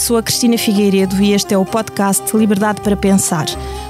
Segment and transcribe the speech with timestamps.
[0.00, 3.44] Sou a Cristina Figueiredo e este é o podcast Liberdade para Pensar,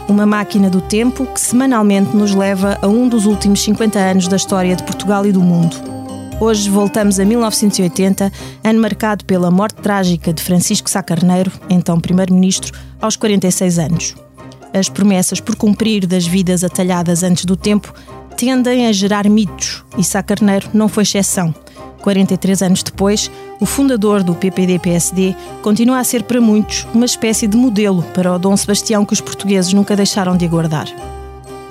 [0.09, 4.35] uma máquina do tempo que semanalmente nos leva a um dos últimos 50 anos da
[4.35, 5.77] história de Portugal e do mundo.
[6.41, 8.33] Hoje voltamos a 1980,
[8.65, 14.17] ano marcado pela morte trágica de Francisco Sá Carneiro, então Primeiro-Ministro, aos 46 anos.
[14.75, 17.95] As promessas por cumprir das vidas atalhadas antes do tempo
[18.37, 21.55] tendem a gerar mitos e Sá Carneiro não foi exceção.
[22.01, 27.57] 43 anos depois, o fundador do PPD-PSD continua a ser para muitos uma espécie de
[27.57, 30.89] modelo para o Dom Sebastião que os portugueses nunca deixaram de aguardar.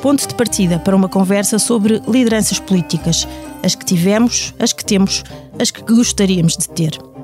[0.01, 3.27] Ponto de partida para uma conversa sobre lideranças políticas,
[3.61, 5.23] as que tivemos, as que temos,
[5.59, 7.18] as que gostaríamos de ter.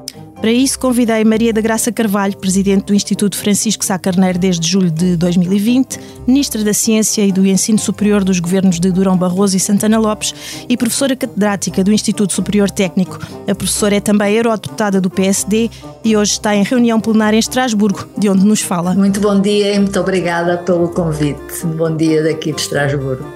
[0.46, 4.92] Para isso, convidei Maria da Graça Carvalho, presidente do Instituto Francisco Sá Carneiro desde julho
[4.92, 9.60] de 2020, ministra da Ciência e do Ensino Superior dos governos de Durão Barroso e
[9.60, 10.36] Santana Lopes
[10.70, 13.18] e professora catedrática do Instituto Superior Técnico.
[13.48, 15.72] A professora é também eurodeputada do PSD
[16.04, 18.94] e hoje está em reunião plenária em Estrasburgo, de onde nos fala.
[18.94, 21.66] Muito bom dia e muito obrigada pelo convite.
[21.76, 23.35] Bom dia daqui de Estrasburgo.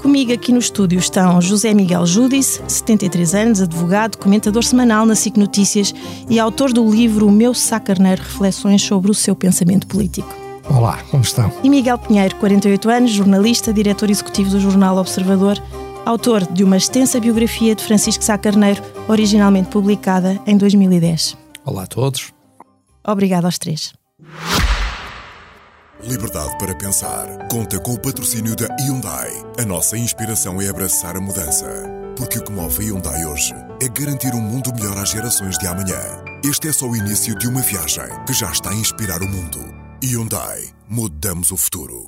[0.00, 5.36] Comigo aqui no estúdio estão José Miguel Judice, 73 anos, advogado, comentador semanal na SIC
[5.36, 5.92] Notícias
[6.30, 10.32] e autor do livro O Meu Sacarneiro Reflexões sobre o seu pensamento político.
[10.70, 11.52] Olá, como estão?
[11.64, 15.60] E Miguel Pinheiro, 48 anos, jornalista, diretor executivo do jornal Observador,
[16.06, 21.36] autor de uma extensa biografia de Francisco Sá Carneiro, originalmente publicada em 2010.
[21.64, 22.32] Olá a todos.
[23.04, 23.92] Obrigado aos três.
[26.02, 27.26] Liberdade para pensar.
[27.50, 29.30] Conta com o patrocínio da Hyundai.
[29.58, 31.66] A nossa inspiração é abraçar a mudança.
[32.16, 35.66] Porque o que move a Hyundai hoje é garantir um mundo melhor às gerações de
[35.66, 35.98] amanhã.
[36.44, 39.58] Este é só o início de uma viagem que já está a inspirar o mundo.
[40.02, 40.68] Hyundai.
[40.88, 42.06] Mudamos o futuro.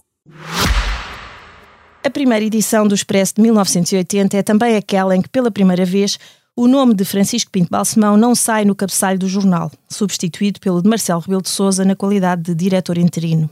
[2.05, 6.17] A primeira edição do Expresso de 1980 é também aquela em que, pela primeira vez,
[6.57, 10.89] o nome de Francisco Pinto Balsemão não sai no cabeçalho do jornal, substituído pelo de
[10.89, 13.51] Marcelo Rebelo de Sousa na qualidade de diretor interino.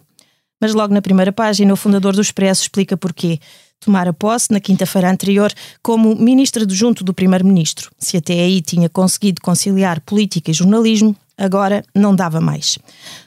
[0.60, 3.38] Mas logo na primeira página, o fundador do Expresso explica porquê.
[3.80, 5.52] Tomara posse na quinta-feira anterior
[5.82, 7.90] como ministro adjunto do primeiro-ministro.
[7.96, 12.76] Se até aí tinha conseguido conciliar política e jornalismo, agora não dava mais.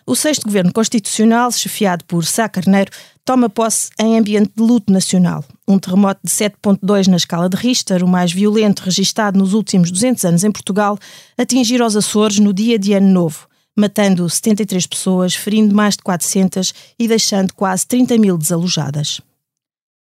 [0.06, 2.92] O sexto governo constitucional, chefiado por Sá Carneiro,
[3.24, 5.46] toma posse em ambiente de luto nacional.
[5.66, 10.26] Um terremoto de 7.2 na escala de Richter, o mais violento registado nos últimos 200
[10.26, 11.00] anos em Portugal,
[11.38, 16.74] atingir os Açores no dia de Ano Novo matando 73 pessoas, ferindo mais de 400
[17.00, 19.22] e deixando quase 30 mil desalojadas.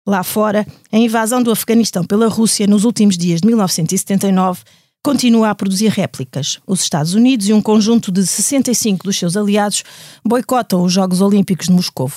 [0.08, 4.62] Lá fora, a invasão do Afeganistão pela Rússia nos últimos dias de 1979
[5.04, 6.60] continua a produzir réplicas.
[6.66, 9.84] Os Estados Unidos e um conjunto de 65 dos seus aliados
[10.26, 12.12] boicotam os Jogos Olímpicos de Moscou.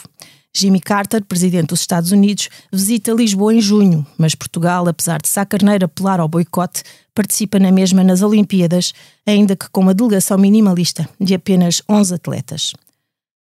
[0.54, 5.46] Jimmy Carter, presidente dos Estados Unidos, visita Lisboa em junho, mas Portugal, apesar de Sá
[5.46, 6.82] Carneiro apelar ao boicote,
[7.14, 8.92] participa na mesma nas Olimpíadas,
[9.26, 12.72] ainda que com uma delegação minimalista de apenas 11 atletas.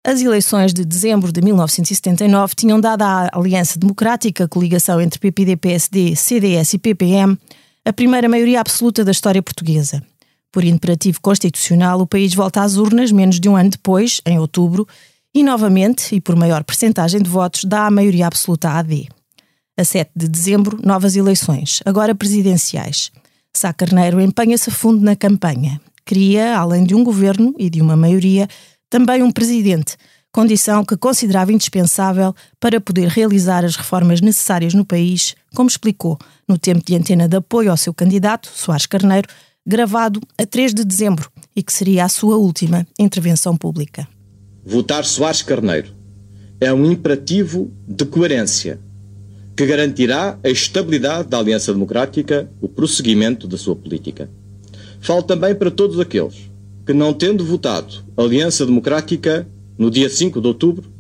[0.07, 6.15] As eleições de dezembro de 1979 tinham dado à Aliança Democrática, coligação entre PPD, PSD,
[6.15, 7.39] CDS e PPM,
[7.85, 10.03] a primeira maioria absoluta da história portuguesa.
[10.53, 14.87] Por imperativo constitucional, o país volta às urnas menos de um ano depois, em outubro,
[15.35, 19.09] e novamente, e por maior percentagem de votos, dá a maioria absoluta à AD.
[19.77, 23.11] A 7 de dezembro, novas eleições, agora presidenciais.
[23.53, 25.81] Sá Carneiro empenha-se a fundo na campanha.
[26.05, 28.47] Cria, além de um governo e de uma maioria,
[28.89, 29.97] também um presidente,
[30.31, 36.17] condição que considerava indispensável para poder realizar as reformas necessárias no país, como explicou
[36.49, 39.29] no tempo de antena de apoio ao seu candidato, Soares Carneiro,
[39.67, 44.07] gravado a 3 de dezembro e que seria a sua última intervenção pública.
[44.67, 45.89] Votar Soares Carneiro
[46.59, 48.81] é um imperativo de coerência
[49.55, 54.31] que garantirá a estabilidade da Aliança Democrática, o prosseguimento da sua política.
[55.01, 56.51] Falo também para todos aqueles
[56.87, 59.47] que, não tendo votado Aliança Democrática
[59.77, 60.91] no dia 5 de outubro,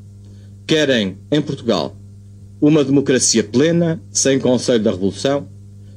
[0.66, 1.96] querem em Portugal
[2.60, 5.48] uma democracia plena, sem Conselho da Revolução,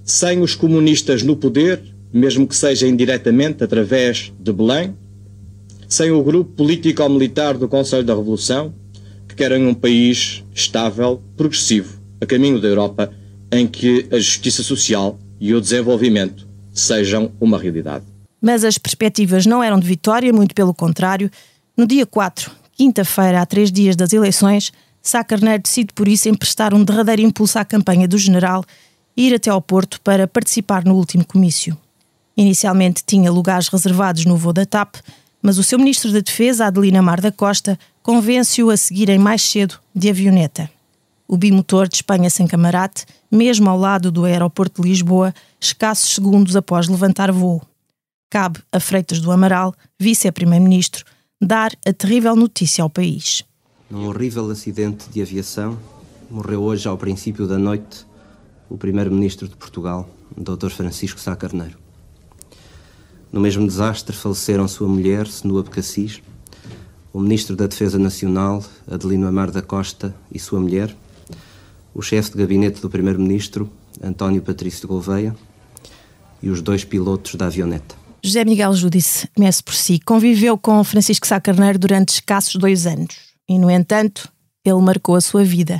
[0.05, 1.81] sem os comunistas no poder,
[2.13, 4.95] mesmo que seja indiretamente através de Belém,
[5.87, 8.73] sem o grupo político-militar do Conselho da Revolução,
[9.27, 13.11] que querem um país estável, progressivo, a caminho da Europa,
[13.51, 18.05] em que a justiça social e o desenvolvimento sejam uma realidade.
[18.41, 21.31] Mas as perspectivas não eram de vitória, muito pelo contrário.
[21.75, 26.73] No dia 4, quinta-feira, há três dias das eleições, Sá Carneiro decide por isso emprestar
[26.73, 28.63] um derradeiro impulso à campanha do general
[29.15, 31.77] e ir até ao Porto para participar no último comício.
[32.35, 34.97] Inicialmente tinha lugares reservados no voo da TAP,
[35.41, 39.79] mas o seu ministro da Defesa, Adelina Mar da Costa, convence-o a seguirem mais cedo
[39.93, 40.69] de avioneta.
[41.27, 46.55] O bimotor de Espanha sem camarate, mesmo ao lado do aeroporto de Lisboa, escassos segundos
[46.55, 47.61] após levantar voo.
[48.29, 51.05] Cabe a Freitas do Amaral, vice-primeiro-ministro,
[51.41, 53.43] dar a terrível notícia ao país.
[53.89, 55.77] Num horrível acidente de aviação,
[56.29, 58.05] morreu hoje, ao princípio da noite,
[58.69, 60.69] o Primeiro-Ministro de Portugal, Dr.
[60.69, 61.86] Francisco Sá Carneiro.
[63.37, 66.23] No mesmo desastre faleceram sua mulher, Senua Becassis,
[67.13, 70.91] o Ministro da Defesa Nacional, Adelino Amar da Costa, e sua mulher,
[71.93, 73.69] o chefe de gabinete do Primeiro-Ministro,
[74.01, 75.35] António Patrício de Gouveia,
[76.41, 77.93] e os dois pilotos da avioneta.
[78.23, 83.15] José Miguel Júdice, comece por si, conviveu com Francisco Sá Carneiro durante escassos dois anos
[83.47, 84.33] e, no entanto,
[84.65, 85.79] ele marcou a sua vida.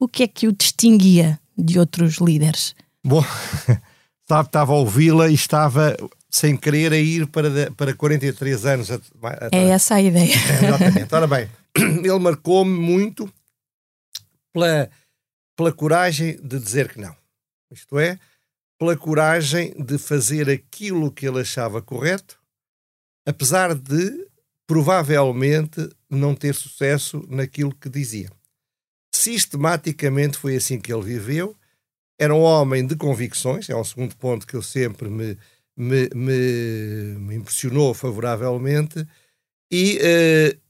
[0.00, 2.74] O que é que o distinguia de outros líderes?
[3.04, 3.22] Bom,
[4.26, 5.94] sabe, estava a ouvi-la e estava
[6.30, 8.90] sem querer a ir para, para 43 anos.
[8.90, 10.32] É essa a ideia.
[10.32, 11.14] É, exatamente.
[11.14, 11.48] Ora bem,
[12.04, 13.32] ele marcou-me muito
[14.52, 14.90] pela,
[15.56, 17.16] pela coragem de dizer que não.
[17.70, 18.18] Isto é,
[18.78, 22.38] pela coragem de fazer aquilo que ele achava correto,
[23.26, 24.28] apesar de
[24.66, 28.30] provavelmente não ter sucesso naquilo que dizia.
[29.14, 31.56] Sistematicamente foi assim que ele viveu.
[32.20, 35.38] Era um homem de convicções, é um segundo ponto que eu sempre me,
[35.78, 39.06] me, me, me impressionou favoravelmente,
[39.70, 40.60] e uh,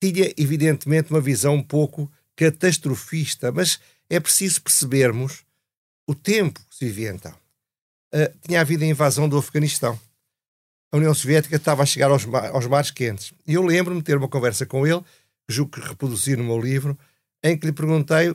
[0.00, 5.44] tinha, evidentemente, uma visão um pouco catastrofista, mas é preciso percebermos
[6.08, 7.32] o tempo que se vivia então.
[8.14, 9.98] Uh, tinha havido a invasão do Afeganistão.
[10.90, 13.34] A União Soviética estava a chegar aos, aos mares quentes.
[13.46, 15.02] E eu lembro-me de ter uma conversa com ele,
[15.48, 16.96] julgo que reproduzi no meu livro,
[17.42, 18.34] em que lhe perguntei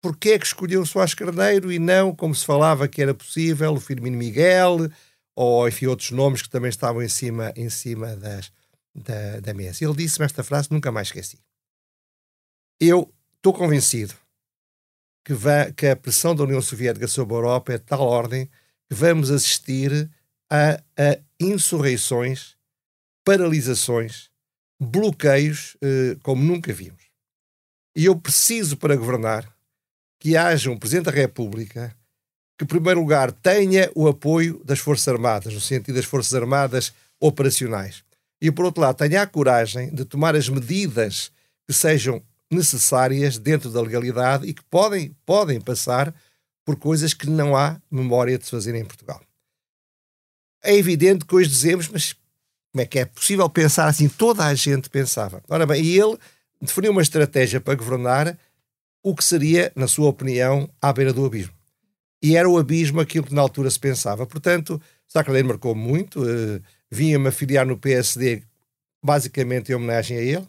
[0.00, 3.74] porquê é que escolheu o Soares Carneiro e não, como se falava que era possível,
[3.74, 4.88] o Firmino Miguel,
[5.34, 8.52] ou enfim, outros nomes que também estavam em cima, em cima das,
[8.94, 9.84] da, da mesa.
[9.84, 11.38] Ele disse-me esta frase, nunca mais esqueci.
[12.80, 14.14] Eu estou convencido
[15.24, 18.46] que, vai, que a pressão da União Soviética sobre a Europa é de tal ordem
[18.88, 20.10] que vamos assistir
[20.50, 22.56] a, a insurreições,
[23.24, 24.30] paralisações,
[24.80, 27.04] bloqueios eh, como nunca vimos.
[27.94, 29.54] E eu preciso, para governar,
[30.20, 31.96] que haja um Presidente da República
[32.56, 36.92] que, em primeiro lugar, tenha o apoio das Forças Armadas, no sentido das Forças Armadas
[37.18, 38.04] operacionais.
[38.40, 41.32] E, por outro lado, tenha a coragem de tomar as medidas
[41.66, 46.14] que sejam necessárias dentro da legalidade e que podem, podem passar
[46.64, 49.22] por coisas que não há memória de se fazer em Portugal.
[50.62, 52.12] É evidente que hoje dizemos, mas
[52.72, 54.08] como é que é possível pensar assim?
[54.08, 55.42] Toda a gente pensava.
[55.48, 56.18] Ora bem, e ele
[56.60, 58.36] definiu uma estratégia para governar
[59.02, 61.52] o que seria, na sua opinião, à beira do abismo.
[62.22, 64.26] E era o abismo aquilo que na altura se pensava.
[64.26, 66.60] Portanto, Sá Carneiro marcou muito, uh,
[66.90, 68.42] vinha-me afiliar no PSD
[69.02, 70.46] basicamente em homenagem a ele.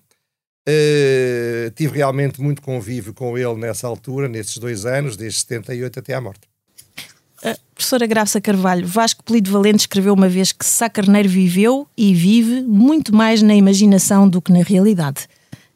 [0.67, 6.13] Uh, tive realmente muito convívio com ele nessa altura, nesses dois anos, desde 78 até
[6.13, 6.41] à morte.
[7.43, 12.13] A professora Graça Carvalho, Vasco Polido Valente escreveu uma vez que Sá Carneiro viveu e
[12.13, 15.27] vive muito mais na imaginação do que na realidade.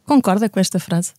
[0.04, 1.14] Concorda com esta frase?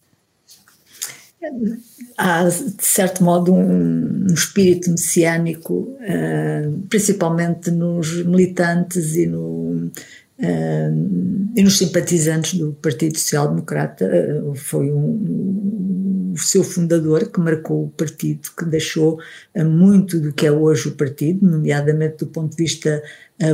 [2.19, 9.91] Há, de certo modo, um, um espírito messiânico, uh, principalmente nos militantes e no,
[10.39, 17.41] Uh, e nos simpatizantes do Partido Social Democrata uh, foi um, o seu fundador que
[17.41, 19.19] marcou o partido, que deixou
[19.57, 23.03] muito do que é hoje o partido, nomeadamente do ponto de vista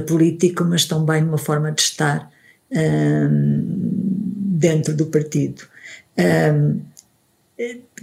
[0.08, 2.28] político, mas também numa forma de estar
[4.58, 5.62] dentro do partido.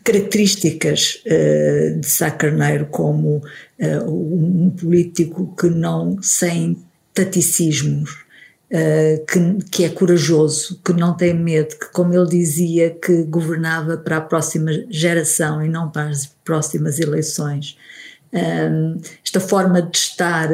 [0.04, 1.22] Características
[2.00, 3.42] de Sá Carneiro como
[4.08, 6.78] um político que não sem
[7.14, 8.30] taticismos
[8.72, 13.98] Uh, que, que, é corajoso, que não tem medo, que, como ele dizia, que governava
[13.98, 17.76] para a próxima geração e não para as próximas eleições.
[18.32, 20.50] Uh, esta forma de estar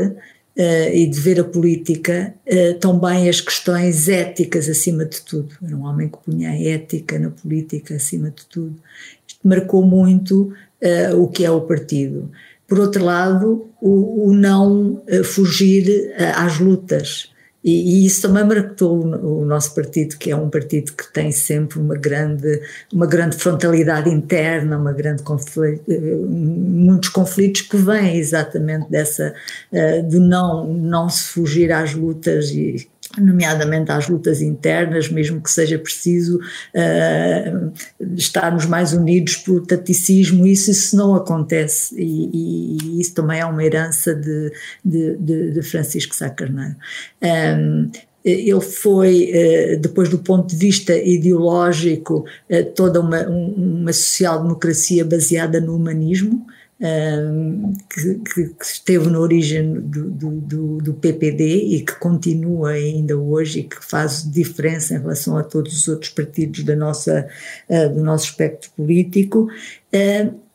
[0.57, 2.33] uh, e de ver a política,
[2.79, 5.55] também as questões éticas acima de tudo.
[5.63, 8.75] Era um homem que punha a ética na política acima de tudo.
[9.27, 10.53] Isto marcou muito
[11.17, 12.29] o que é o partido.
[12.67, 17.29] Por outro lado, o, o não fugir às lutas
[17.65, 21.79] e, e, isso também marcou o, nosso partido, que é um partido que tem sempre
[21.79, 22.61] uma grande,
[22.93, 29.33] uma grande frontalidade interna, uma grande conflito, eh, muitos conflitos que vêm exatamente dessa,
[29.71, 32.87] uh, de não, não se fugir às lutas e
[33.21, 37.71] nomeadamente às lutas internas, mesmo que seja preciso uh,
[38.15, 43.63] estarmos mais unidos por taticismo, isso, isso não acontece e, e, isso também é uma
[43.63, 44.51] herança de,
[44.83, 46.75] de, de, de Francisco Sá Carneiro.
[47.21, 47.89] Um,
[48.25, 55.61] ele foi, eh, depois do ponto de vista ideológico, eh, toda uma, uma social-democracia baseada
[55.61, 56.43] no humanismo,
[56.77, 63.63] que, que, esteve na origem do, do, do, PPD e que continua ainda hoje e
[63.63, 67.27] que faz diferença em relação a todos os outros partidos da nossa,
[67.69, 69.47] uh, do nosso espectro político,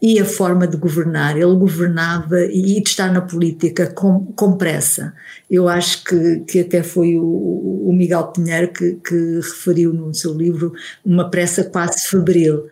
[0.03, 1.37] e a forma de governar.
[1.37, 5.15] Ele governava e de estar na política com, com pressa.
[5.51, 10.35] Eu acho que, que até foi o, o Miguel Pinheiro que, que referiu no seu
[10.35, 10.73] livro
[11.05, 12.69] uma pressa quase febril.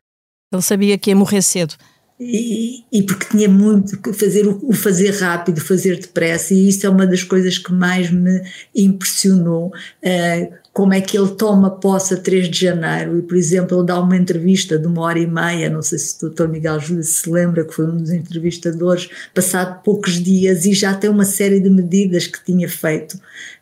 [0.53, 1.75] Ele sabia que ia morrer cedo.
[2.21, 6.91] E, e, porque tinha muito que fazer o, fazer rápido, fazer depressa, e isso é
[6.91, 8.43] uma das coisas que mais me
[8.75, 9.69] impressionou.
[10.03, 13.87] Uh, como é que ele toma posse a 3 de janeiro, e por exemplo, ele
[13.87, 16.47] dá uma entrevista de uma hora e meia, não sei se o Dr.
[16.47, 21.11] Miguel Júlia se lembra, que foi um dos entrevistadores, passado poucos dias, e já tem
[21.11, 23.19] uma série de medidas que tinha feito.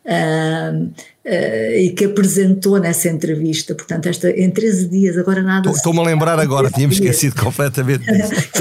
[0.07, 3.75] Uh, uh, e que apresentou nessa entrevista.
[3.75, 5.69] Portanto, esta, em 13 dias, agora nada.
[5.69, 8.05] Estou-me a lembrar agora, tínhamos esquecido completamente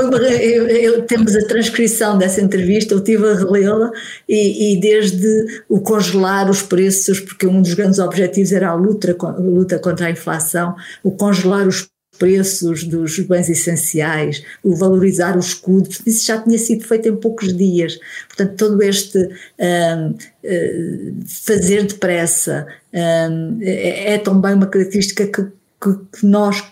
[0.01, 3.91] uma, eu, eu, temos a transcrição dessa entrevista, eu estive a relê-la
[4.29, 9.17] e, e, desde o congelar os preços, porque um dos grandes objetivos era a luta,
[9.21, 15.41] a luta contra a inflação, o congelar os preços dos bens essenciais, o valorizar o
[15.41, 17.99] escudo, isso já tinha sido feito em poucos dias.
[18.29, 26.19] Portanto, todo este um, uh, fazer depressa um, é, é, também uma característica que, que,
[26.19, 26.63] que nós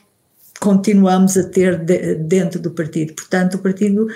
[0.65, 3.13] continuamos a ter de, dentro do partido.
[3.13, 4.09] Portanto, o partido, uh,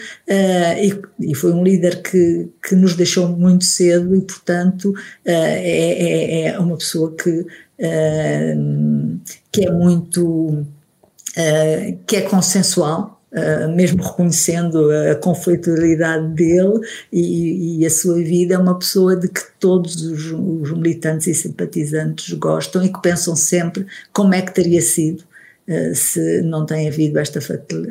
[1.20, 4.94] e, e, foi um líder que, que nos deixou muito cedo e, portanto, uh,
[5.26, 9.20] é, é, é, uma pessoa que, uh,
[9.52, 10.66] que é muito
[11.36, 16.80] uh, que é consensual, Uh, mesmo reconhecendo a conflitualidade dele
[17.12, 21.34] e, e, a sua vida, é uma pessoa de que todos os, os, militantes e
[21.34, 25.24] simpatizantes gostam e que pensam sempre como é que teria sido
[25.68, 27.38] uh, se não tem havido esta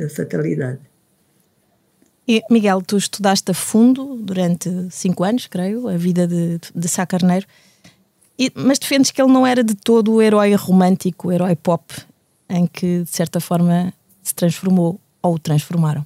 [0.09, 0.79] fatalidade.
[2.49, 7.45] Miguel, tu estudaste a fundo durante cinco anos, creio, a vida de, de Sá Carneiro,
[8.39, 11.93] e, mas defendes que ele não era de todo o herói romântico, o herói pop
[12.49, 16.05] em que, de certa forma, se transformou ou transformaram?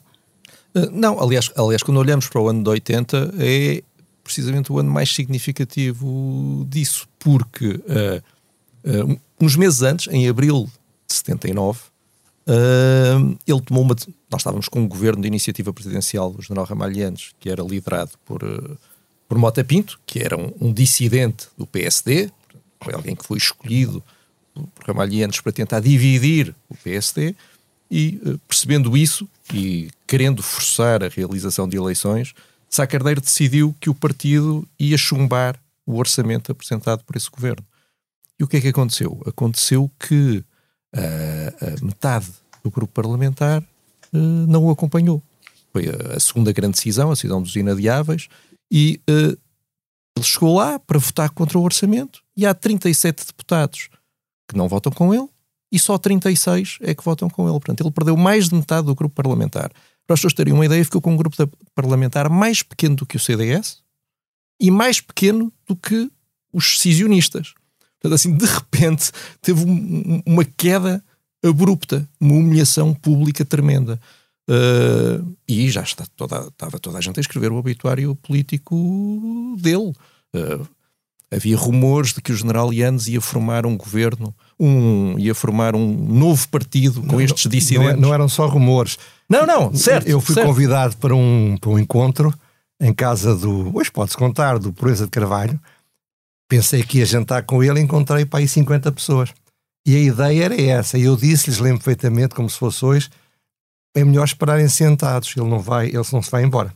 [0.76, 3.84] Uh, não, aliás, aliás, quando olhamos para o ano de 80, é
[4.24, 10.70] precisamente o ano mais significativo disso, porque uh, uh, uns meses antes, em abril
[11.08, 11.80] de 79,
[13.48, 13.96] ele tomou uma.
[14.30, 18.42] Nós estávamos com um governo de iniciativa presidencial, o general Ramalhianes, que era liderado por,
[19.30, 22.30] por Mota Pinto, que era um, um dissidente do PSD,
[22.82, 24.04] foi alguém que foi escolhido
[24.86, 27.36] Ramalhianos para tentar dividir o PSD
[27.90, 32.34] e, eh, percebendo isso e querendo forçar a realização de eleições,
[32.70, 37.66] Sá Carneiro decidiu que o partido ia chumbar o orçamento apresentado por esse governo.
[38.40, 39.22] E o que é que aconteceu?
[39.26, 40.44] Aconteceu que
[40.96, 42.28] uh, a metade
[42.64, 45.22] do grupo parlamentar uh, não o acompanhou.
[45.74, 48.30] Foi a, a, segunda grande decisão, a decisão dos inadiáveis,
[48.72, 49.38] e uh,
[50.16, 53.90] ele chegou lá para votar contra o orçamento e há 37 deputados
[54.52, 55.28] que não votam com ele
[55.72, 57.54] e só 36 é que votam com ele.
[57.54, 59.72] Portanto, ele perdeu mais de metade do grupo parlamentar.
[60.06, 61.36] Para as pessoas terem uma ideia, ficou com um grupo
[61.74, 63.82] parlamentar mais pequeno do que o CDS
[64.60, 66.12] e mais pequeno do que
[66.52, 67.54] os decisionistas.
[68.00, 71.04] Portanto, assim, de repente, teve um, uma queda
[71.44, 74.00] abrupta, uma humilhação pública tremenda.
[74.50, 79.94] Uh, e já está toda, estava toda a gente a escrever o obituário político dele.
[80.36, 80.68] Uh,
[81.32, 85.88] havia rumores de que o general Yanes ia formar um governo, um, ia formar um
[85.88, 87.94] novo partido com não, estes dissidentes.
[87.94, 88.98] Não, não, eram só rumores.
[89.30, 90.08] Não, não, certo.
[90.08, 90.48] Eu fui certo.
[90.48, 92.34] convidado para um, para um encontro
[92.80, 95.60] em casa do, hoje pode-se contar, do Proeza de Carvalho.
[96.50, 99.34] Pensei que ia jantar com ele e encontrei para aí 50 pessoas.
[99.88, 100.98] E a ideia era essa.
[100.98, 103.10] E eu disse-lhes, lembro perfeitamente, como se fosse hoje,
[103.96, 106.74] é melhor esperarem sentados, ele não vai, ele não se vai embora.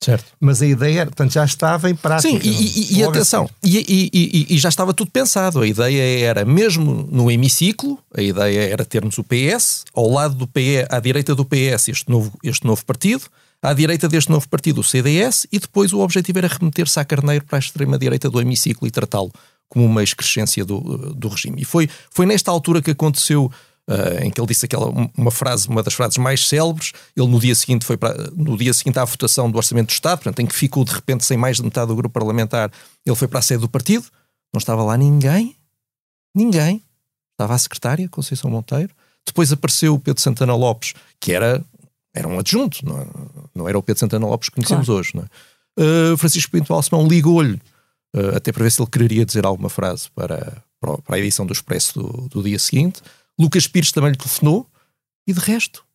[0.00, 0.26] Certo.
[0.38, 2.28] Mas a ideia, portanto, já estava em prática.
[2.28, 5.60] Sim, e, e, e atenção, e, e, já estava tudo pensado.
[5.60, 10.46] A ideia era, mesmo no hemiciclo, a ideia era termos o PS, ao lado do
[10.46, 13.24] PS, à direita do PS, este novo, este novo partido,
[13.60, 17.44] à direita deste novo partido, o CDS, e depois o objetivo era remeter-se à Carneiro
[17.44, 19.32] para a extrema-direita do hemiciclo e tratá-lo
[19.68, 20.80] como uma excrescência do,
[21.14, 21.60] do regime.
[21.60, 23.50] E foi, foi nesta altura que aconteceu
[23.88, 26.92] uh, em que ele disse aquela uma frase, uma das frases mais célebres.
[27.16, 30.18] Ele no dia seguinte foi para, no dia seguinte à votação do orçamento do Estado,
[30.18, 32.70] portanto, em que ficou de repente sem mais de metade do grupo parlamentar,
[33.04, 34.06] ele foi para a sede do partido.
[34.52, 35.56] Não estava lá ninguém,
[36.34, 36.82] ninguém.
[37.32, 38.92] Estava a secretária Conceição Monteiro.
[39.26, 41.64] Depois apareceu o Pedro Santana Lopes, que era
[42.14, 43.06] era um adjunto, não,
[43.54, 45.00] não era o Pedro Santana Lopes que conhecemos claro.
[45.00, 45.12] hoje.
[45.16, 46.12] É?
[46.12, 47.60] uh, Francisco Pinto Alcemão ligou-lhe
[48.16, 51.52] uh, até para ver se ele quereria dizer alguma frase para, para a edição do
[51.52, 53.00] Expresso do, do dia seguinte.
[53.38, 54.66] Lucas Pires também lhe telefonou
[55.26, 55.86] e de resto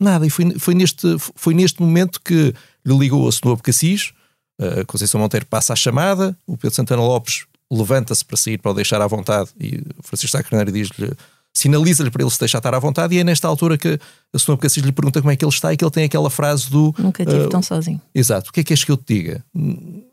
[0.00, 0.26] Nada.
[0.26, 4.12] E foi, foi, neste, foi neste momento que lhe ligou a Senobo Cassis,
[4.60, 8.74] a Conceição Monteiro passa a chamada, o Pedro Santana Lopes levanta-se para sair, para o
[8.74, 11.12] deixar à vontade, e o Francisco Sá Carneiro diz-lhe,
[11.52, 13.98] sinaliza-lhe para ele se deixar estar à vontade, e é nesta altura que
[14.32, 16.30] a Senobo Cassis lhe pergunta como é que ele está, e que ele tem aquela
[16.30, 16.94] frase do...
[16.96, 18.00] Nunca estive uh, tão sozinho.
[18.14, 18.50] Exato.
[18.50, 19.44] O que é que és que eu te diga?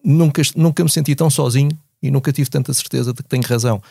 [0.03, 1.71] Nunca, nunca me senti tão sozinho
[2.01, 3.81] e nunca tive tanta certeza de que tenho razão.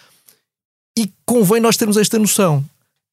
[0.98, 2.64] E convém nós termos esta noção.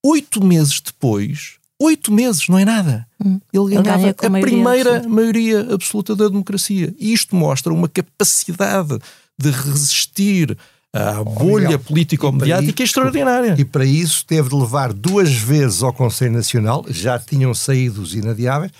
[0.06, 3.08] Oito meses depois, oito meses, não é nada.
[3.24, 3.40] Hum.
[3.54, 5.10] Ele ganhava Ele a maioria primeira absoluta.
[5.10, 6.94] maioria absoluta da democracia.
[7.00, 9.00] E isto mostra uma capacidade
[9.38, 10.58] de resistir
[10.94, 13.56] à bolha político-mediática extraordinária.
[13.58, 18.14] E para isso teve de levar duas vezes ao Conselho Nacional, já tinham saído os
[18.14, 18.72] inadiáveis,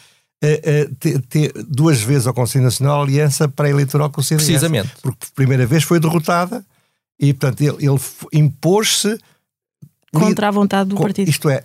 [0.44, 4.46] uh, te, te, duas vezes ao Conselho Nacional aliança pré-eleitoral com o CDS.
[4.46, 4.90] Precisamente.
[5.02, 6.66] Porque por primeira vez foi derrotada
[7.20, 8.00] e, portanto, ele, ele
[8.34, 9.18] impôs-se
[10.14, 11.30] contra a vontade do partido.
[11.30, 11.64] Isto é,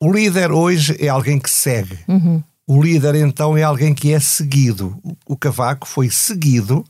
[0.00, 1.98] o líder hoje é alguém que segue.
[2.06, 2.42] Uhum.
[2.66, 4.96] O líder então é alguém que é seguido.
[5.26, 6.84] O Cavaco foi seguido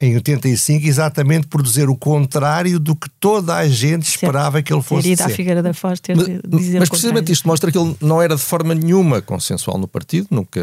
[0.00, 4.66] em 85 exatamente por dizer o contrário do que toda a gente esperava certo.
[4.66, 7.46] que ele fosse ter ido à Figueira da Foz ter mas, dizer mas precisamente isto
[7.46, 10.60] mostra que ele não era de forma nenhuma consensual no partido, nunca,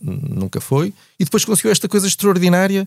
[0.00, 2.86] nunca foi, e depois conseguiu esta coisa extraordinária,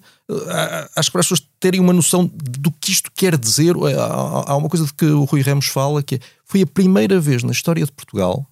[0.95, 3.75] acho que para as pessoas terem uma noção do que isto quer dizer,
[4.45, 7.43] há uma coisa de que o Rui Ramos fala, que é, foi a primeira vez
[7.43, 8.45] na história de Portugal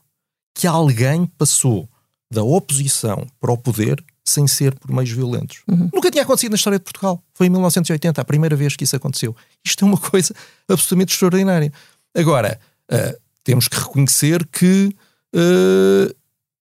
[0.55, 1.87] que alguém passou
[2.31, 5.61] da oposição para o poder sem ser por meios violentos.
[5.67, 5.89] Uhum.
[5.93, 7.23] Nunca tinha acontecido na história de Portugal.
[7.33, 9.35] Foi em 1980, a primeira vez que isso aconteceu.
[9.65, 10.33] Isto é uma coisa
[10.67, 11.71] absolutamente extraordinária.
[12.15, 12.59] Agora,
[12.91, 14.95] uh, temos que reconhecer que
[15.35, 16.15] uh,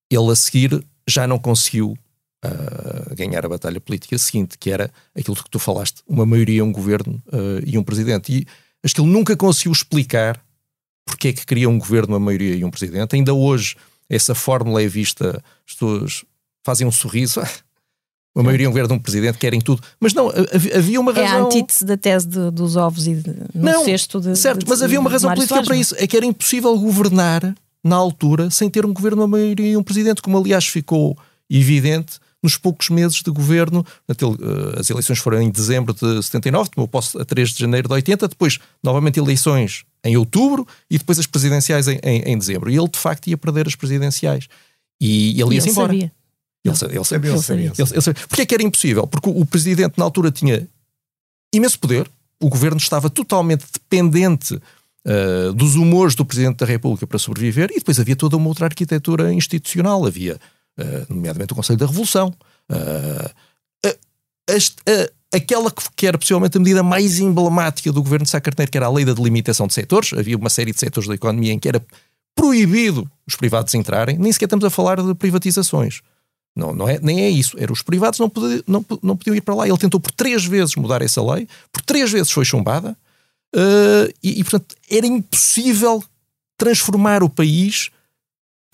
[0.09, 1.97] ele a seguir já não conseguiu
[2.45, 6.71] uh, ganhar a batalha política seguinte, que era aquilo que tu falaste, uma maioria, um
[6.71, 7.21] governo
[7.65, 8.31] e um presidente.
[8.31, 8.47] E
[8.83, 10.41] acho que ele nunca conseguiu explicar
[11.05, 13.15] porque é que queria um governo, uma maioria e um presidente.
[13.15, 13.75] Ainda hoje
[14.09, 16.25] essa fórmula é vista, as pessoas
[16.63, 17.41] fazem um sorriso.
[18.37, 19.81] A maioria é um governo de um presidente, querem tudo.
[19.99, 20.31] Mas não,
[20.73, 21.37] havia uma razão.
[21.37, 24.35] É a antítese da tese de, dos ovos e de, não, cesto de.
[24.35, 25.95] Certo, de, mas havia uma razão política para isso.
[25.97, 29.83] É que era impossível governar na altura sem ter um governo, uma maioria e um
[29.83, 31.17] presidente, como aliás ficou
[31.49, 33.85] evidente nos poucos meses de governo.
[34.07, 37.93] Eh, as eleições foram em dezembro de 79, tomou posse a 3 de janeiro de
[37.93, 42.69] 80, depois novamente eleições em outubro e depois as presidenciais em, em, em dezembro.
[42.69, 44.47] E ele de facto ia perder as presidenciais.
[45.01, 45.93] E ele ia-se embora.
[45.93, 46.11] Sabia.
[46.63, 47.65] Ele, ele, ele, sabia, ele, sabia.
[47.65, 48.27] Ele, ele sabia.
[48.27, 49.07] Porquê é que era impossível?
[49.07, 50.67] Porque o, o presidente na altura tinha
[51.53, 52.09] imenso poder,
[52.41, 57.79] o governo estava totalmente dependente uh, dos humores do Presidente da República para sobreviver, e
[57.79, 60.05] depois havia toda uma outra arquitetura institucional.
[60.05, 60.39] Havia,
[60.77, 62.33] uh, nomeadamente, o Conselho da Revolução.
[62.69, 63.29] Uh,
[65.31, 68.87] aquela que era possivelmente a medida mais emblemática do governo de Sá Carneiro, que era
[68.87, 70.11] a lei da delimitação de setores.
[70.13, 71.83] Havia uma série de setores da economia em que era
[72.35, 76.01] proibido os privados entrarem, nem sequer estamos a falar de privatizações.
[76.55, 77.57] Não, não é, nem é isso.
[77.57, 78.31] Era os privados não,
[78.67, 79.67] não, não podiam ir para lá.
[79.67, 82.97] Ele tentou por três vezes mudar essa lei, por três vezes foi chumbada,
[83.55, 86.03] uh, e, e, portanto era impossível
[86.57, 87.89] transformar o país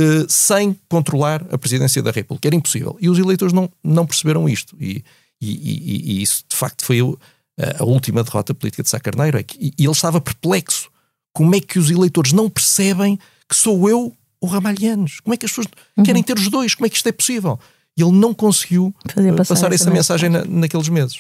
[0.02, 2.48] uh, sem controlar a presidência da República.
[2.48, 2.98] Era impossível.
[3.00, 4.76] E os eleitores não, não perceberam isto.
[4.80, 5.04] E,
[5.40, 9.38] e, e, e isso, de facto, foi a, a última derrota política de Sá Carneiro.
[9.38, 10.90] É que, e ele estava perplexo.
[11.34, 15.20] Como é que os eleitores não percebem que sou eu o Ramalhianos?
[15.20, 16.04] Como é que as pessoas uhum.
[16.04, 16.76] querem ter os dois?
[16.76, 17.60] Como é que isto é possível?
[17.98, 21.18] E ele não conseguiu Fazer passar, passar essa, mensagem na, naqueles meses.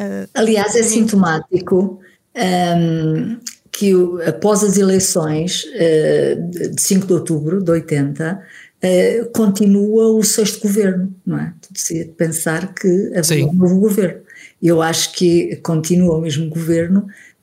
[0.00, 2.00] Uh, Aliás, é sintomático
[2.36, 3.38] um,
[3.72, 3.92] que
[4.26, 11.14] após as eleições uh, de 5 de outubro de 80, uh, continua o sexto governo,
[11.24, 11.54] não é?
[11.74, 14.20] Se pensar que havia um novo governo.
[14.62, 17.33] Eu acho que continua o mesmo governo, eh,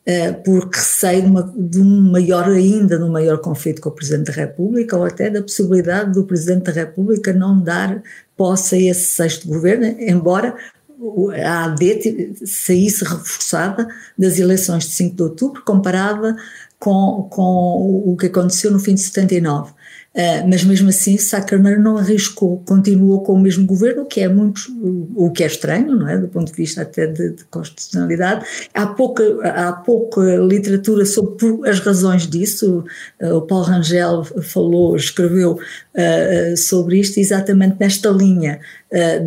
[0.44, 4.28] por receio de, uma, de, um maior ainda, de um maior conflito com o Presidente
[4.28, 8.02] da República ou até da possibilidade do Presidente da República não dar
[8.36, 10.56] posse a esse sexto governo, embora
[11.44, 13.88] a AD saísse reforçada
[14.18, 16.36] das eleições de 5 de outubro comparada
[16.80, 19.74] com, com o que aconteceu no fim de 79.
[20.14, 24.28] Uh, mas mesmo assim, Carneiro não arriscou, continuou com o mesmo governo, o que é
[24.28, 24.62] muito,
[25.16, 26.18] o que é estranho, não é?
[26.18, 28.46] Do ponto de vista até de, de constitucionalidade.
[28.74, 32.84] Há pouca, há pouca literatura sobre as razões disso.
[33.22, 38.60] Uh, o Paulo Rangel falou, escreveu uh, sobre isto exatamente nesta linha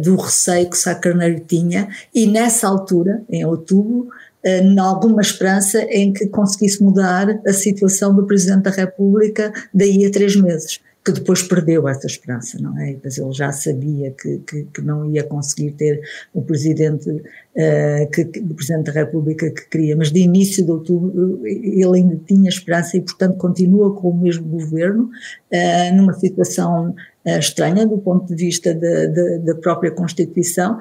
[0.02, 4.10] do receio que Sá Carneiro tinha, e nessa altura, em outubro,
[4.44, 10.10] em alguma esperança em que conseguisse mudar a situação do Presidente da República daí a
[10.10, 10.80] três meses.
[11.04, 12.96] que depois perdeu essa esperança, não é?
[13.04, 16.00] Mas ele já sabia que, que, que não ia conseguir ter
[16.32, 21.46] o presidente, uh, que, o presidente da República que queria, mas de início de outubro
[21.46, 25.10] ele ainda tinha esperança e, portanto, continua com o mesmo governo,
[25.52, 26.94] uh, numa situação
[27.26, 30.78] estranha do ponto de vista da, da, da própria Constituição,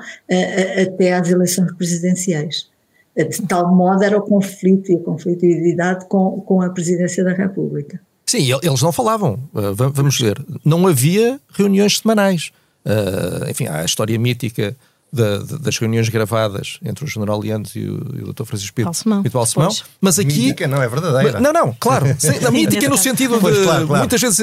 [0.82, 2.73] até às eleições presidenciais.
[3.16, 8.02] De tal modo era o conflito e a conflitividade com, com a presidência da República.
[8.26, 9.34] Sim, eles não falavam.
[9.54, 10.44] Uh, vamos ver.
[10.66, 12.52] Não havia reuniões semanais.
[12.84, 14.76] Uh, enfim, há a história mítica
[15.14, 18.46] das reuniões gravadas entre o General Leandro e o, e o Dr.
[18.46, 18.90] Francisco Pinto
[19.32, 19.70] Balsemão,
[20.02, 21.40] mas aqui mítica não é verdadeira.
[21.40, 23.98] Não, não, claro, sim, a mítica no sentido de claro, claro.
[23.98, 24.40] muitas vezes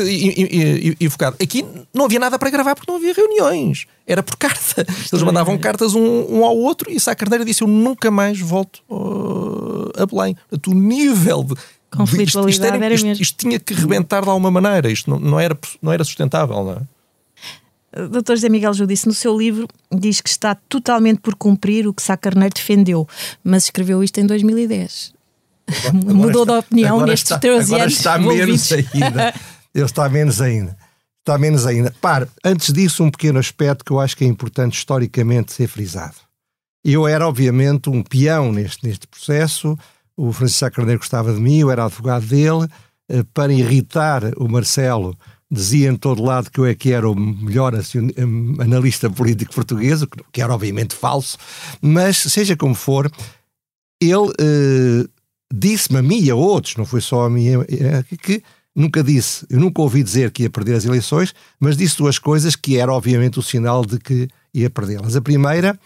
[1.01, 1.37] evocado.
[1.43, 3.87] Aqui não havia nada para gravar porque não havia reuniões.
[4.07, 4.87] Era por carta.
[5.13, 8.81] Eles mandavam cartas um, um ao outro e Sá Carneiro disse: Eu nunca mais volto
[8.89, 10.37] uh, a Belém.
[10.69, 11.55] O nível de
[11.91, 13.23] conflitualidade isto, isto, era, isto.
[13.23, 16.73] Isto tinha que rebentar de alguma maneira, isto não, não, era, não era sustentável, não
[16.73, 16.81] é?
[17.93, 18.35] Dr.
[18.37, 22.17] José Miguel Judice, no seu livro, diz que está totalmente por cumprir o que Sá
[22.17, 23.07] Carneiro defendeu,
[23.43, 25.13] mas escreveu isto em 2010.
[25.67, 27.97] Agora Mudou está, de opinião nestes 13 agora anos.
[27.97, 29.35] está menos ainda.
[29.75, 30.77] Ele está menos ainda.
[31.21, 31.95] Está menos ainda.
[32.01, 36.17] Pare, antes disso, um pequeno aspecto que eu acho que é importante historicamente ser frisado.
[36.85, 39.77] Eu era, obviamente, um peão neste, neste processo,
[40.17, 42.67] o Francisco Sá Carneiro gostava de mim, eu era advogado dele,
[43.09, 45.15] eh, para irritar o Marcelo,
[45.51, 47.75] dizia em todo lado que eu é que era o melhor
[48.61, 51.37] analista político português, que era obviamente falso,
[51.83, 53.11] mas seja como for,
[54.01, 55.09] ele eh,
[55.53, 58.43] disse-me a mim e a outros, não foi só a mim, eh, que
[58.75, 62.55] nunca disse, eu nunca ouvi dizer que ia perder as eleições, mas disse duas coisas
[62.55, 65.17] que era obviamente o sinal de que ia perdê-las.
[65.17, 65.79] A primeira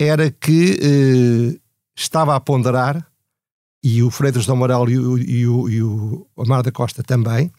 [0.00, 1.58] era que eh,
[1.96, 3.04] estava a ponderar
[3.82, 7.50] e o Freitas do Amaral e o, e, o, e o Amar da Costa também,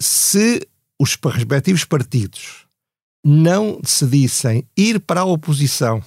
[0.00, 0.66] se
[1.00, 2.66] os respectivos partidos
[3.24, 6.02] não decidissem ir para a oposição,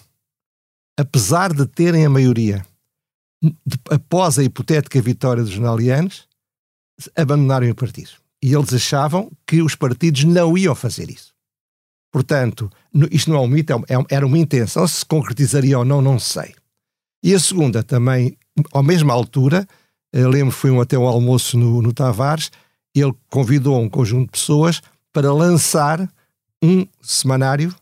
[0.98, 2.66] apesar de terem a maioria,
[3.90, 6.28] após a hipotética vitória dos jornalianos,
[7.16, 8.12] abandonarem o partido.
[8.44, 11.34] E eles achavam que os partidos não iam fazer isso.
[12.12, 12.70] Portanto,
[13.12, 14.86] isto não é um mito, é, é era uma intenção.
[14.88, 16.54] Se concretizaria ou não, não sei.
[17.24, 18.38] E a segunda, também
[18.74, 19.68] à mesma altura,
[20.14, 22.52] lembro foi um, até um almoço no, no Tavares,
[22.96, 24.82] ele convidou um conjunto de pessoas
[25.14, 26.10] para lançar
[26.62, 27.74] um semanário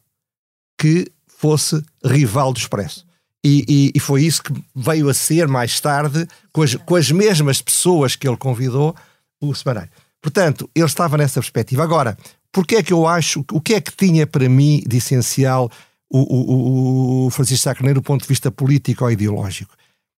[0.77, 3.05] que fosse rival do Expresso.
[3.43, 7.09] E, e, e, foi isso que veio a ser mais tarde, com as, com as
[7.09, 8.93] mesmas pessoas que ele convidou,
[9.39, 9.89] o semanário.
[10.21, 11.83] Portanto, ele estava nessa perspectiva.
[11.83, 12.17] Agora,
[12.51, 15.71] porque é que eu acho, o que é que tinha para mim de essencial
[16.09, 19.73] o, o, o Francisco Sá do ponto de vista político ou ideológico?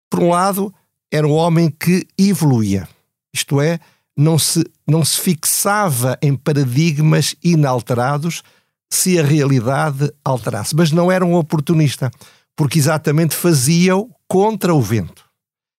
[0.10, 0.74] Por um lado,
[1.12, 2.88] era um homem que evoluía,
[3.34, 3.80] isto é,
[4.20, 8.44] não se, não se fixava em paradigmas inalterados
[8.90, 12.12] se a realidade alterasse, mas não era um oportunista,
[12.54, 15.24] porque exatamente fazia-o contra o vento.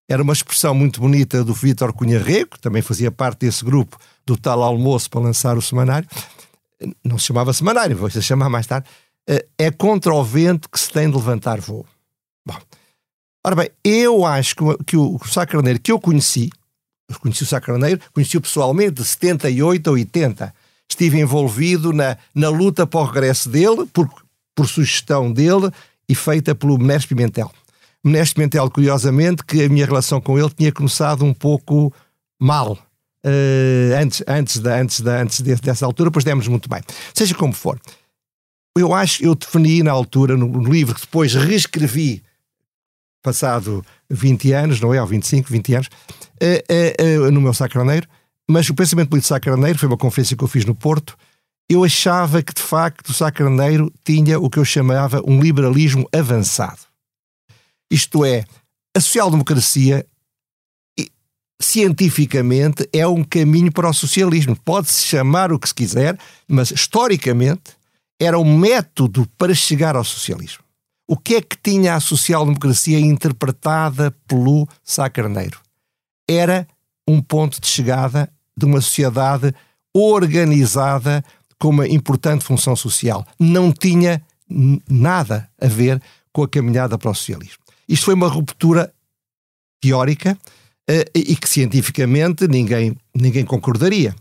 [0.08, 3.98] Era uma expressão muito bonita do Vítor Cunha Rego, que também fazia parte desse grupo
[4.24, 6.08] do tal almoço para lançar o semanário.
[7.04, 8.88] Não se chamava semanário, vou-se chamar mais tarde.
[9.28, 11.84] Eh, é contra o vento que se tem de levantar voo.
[12.46, 12.56] Bom,
[13.44, 16.50] Ora bem, eu acho que, que o Sá Carneiro que eu conheci,
[17.18, 20.54] conheci o Sá Carneiro, conheci-o pessoalmente de 78 a 80.
[20.88, 24.08] Estive envolvido na, na luta para o regresso dele, por,
[24.54, 25.70] por sugestão dele
[26.08, 27.50] e feita pelo Menés Pimentel.
[28.04, 31.92] Menés Pimentel, curiosamente, que a minha relação com ele tinha começado um pouco
[32.40, 32.78] mal.
[33.24, 36.80] Uh, antes, antes, da, antes, da, antes dessa altura, pois demos muito bem.
[37.14, 37.78] Seja como for,
[38.76, 42.22] eu acho, eu defini na altura, no, no livro que depois reescrevi
[43.22, 45.00] passado 20 anos, não é?
[45.00, 45.88] Ou 25, 20 anos,
[46.42, 48.08] uh, uh, no meu sacraneiro.
[48.48, 51.16] Mas o pensamento político sacraneiro foi uma conferência que eu fiz no Porto.
[51.68, 56.80] Eu achava que, de facto, o sacraneiro tinha o que eu chamava um liberalismo avançado.
[57.90, 58.44] Isto é,
[58.96, 60.04] a social-democracia
[61.60, 64.56] cientificamente é um caminho para o socialismo.
[64.56, 67.72] Pode-se chamar o que se quiser, mas historicamente
[68.18, 70.64] era um método para chegar ao socialismo.
[71.10, 75.58] O que é que tinha a social-democracia interpretada pelo Sá Carneiro?
[76.28, 76.68] Era
[77.04, 79.52] um ponto de chegada de uma sociedade
[79.92, 81.24] organizada
[81.58, 83.26] com uma importante função social.
[83.40, 84.22] Não tinha
[84.88, 86.00] nada a ver
[86.32, 87.58] com a caminhada para o socialismo.
[87.88, 88.94] Isto foi uma ruptura
[89.80, 90.38] teórica
[90.88, 94.14] uh, e que cientificamente ninguém, ninguém concordaria.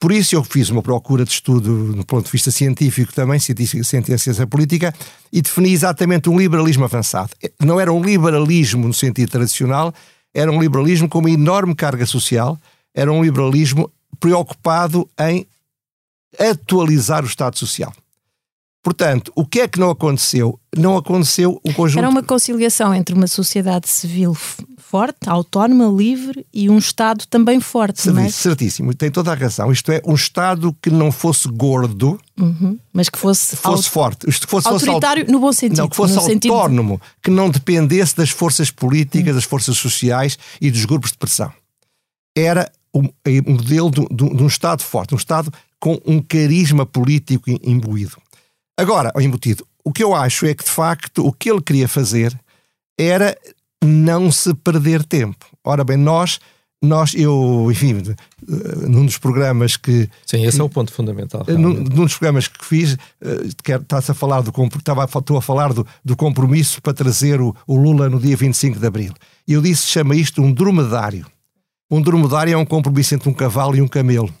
[0.00, 3.82] Por isso eu fiz uma procura de estudo do ponto de vista científico também, científico,
[3.84, 4.94] ciência política,
[5.32, 7.30] e defini exatamente um liberalismo avançado.
[7.60, 9.92] Não era um liberalismo no sentido tradicional,
[10.32, 12.56] era um liberalismo com uma enorme carga social,
[12.94, 15.46] era um liberalismo preocupado em
[16.38, 17.92] atualizar o Estado Social.
[18.88, 20.58] Portanto, o que é que não aconteceu?
[20.74, 21.98] Não aconteceu um conjunto.
[21.98, 24.34] Era uma conciliação entre uma sociedade civil
[24.78, 28.00] forte, autónoma, livre e um Estado também forte.
[28.00, 28.30] Certíssimo, não é?
[28.30, 29.70] certíssimo, tem toda a razão.
[29.70, 32.78] Isto é, um Estado que não fosse gordo, uhum.
[32.90, 34.26] mas que fosse, fosse forte.
[34.26, 35.76] Isto fosse, autoritário fosse, no bom sentido.
[35.76, 37.16] Não, que fosse autónomo, sentido...
[37.22, 39.34] que não dependesse das forças políticas, uhum.
[39.34, 41.52] das forças sociais e dos grupos de pressão.
[42.34, 43.10] Era o um,
[43.46, 48.16] um modelo de, de, de um Estado forte, um Estado com um carisma político imbuído.
[48.78, 52.38] Agora, embutido, o que eu acho é que, de facto, o que ele queria fazer
[52.96, 53.36] era
[53.82, 55.46] não se perder tempo.
[55.64, 56.38] Ora bem, nós,
[56.80, 58.00] nós eu, enfim,
[58.86, 60.08] num dos programas que.
[60.24, 61.44] Sim, esse é o ponto fundamental.
[61.48, 65.72] Num, num, dos programas que fiz, eh, está-se a falar do estava, estou a falar
[65.72, 69.12] do, do compromisso para trazer o, o, Lula no dia 25 de Abril.
[69.46, 71.26] E eu disse chama isto um dromedário.
[71.90, 74.32] Um dromedário é um compromisso entre um cavalo e um camelo.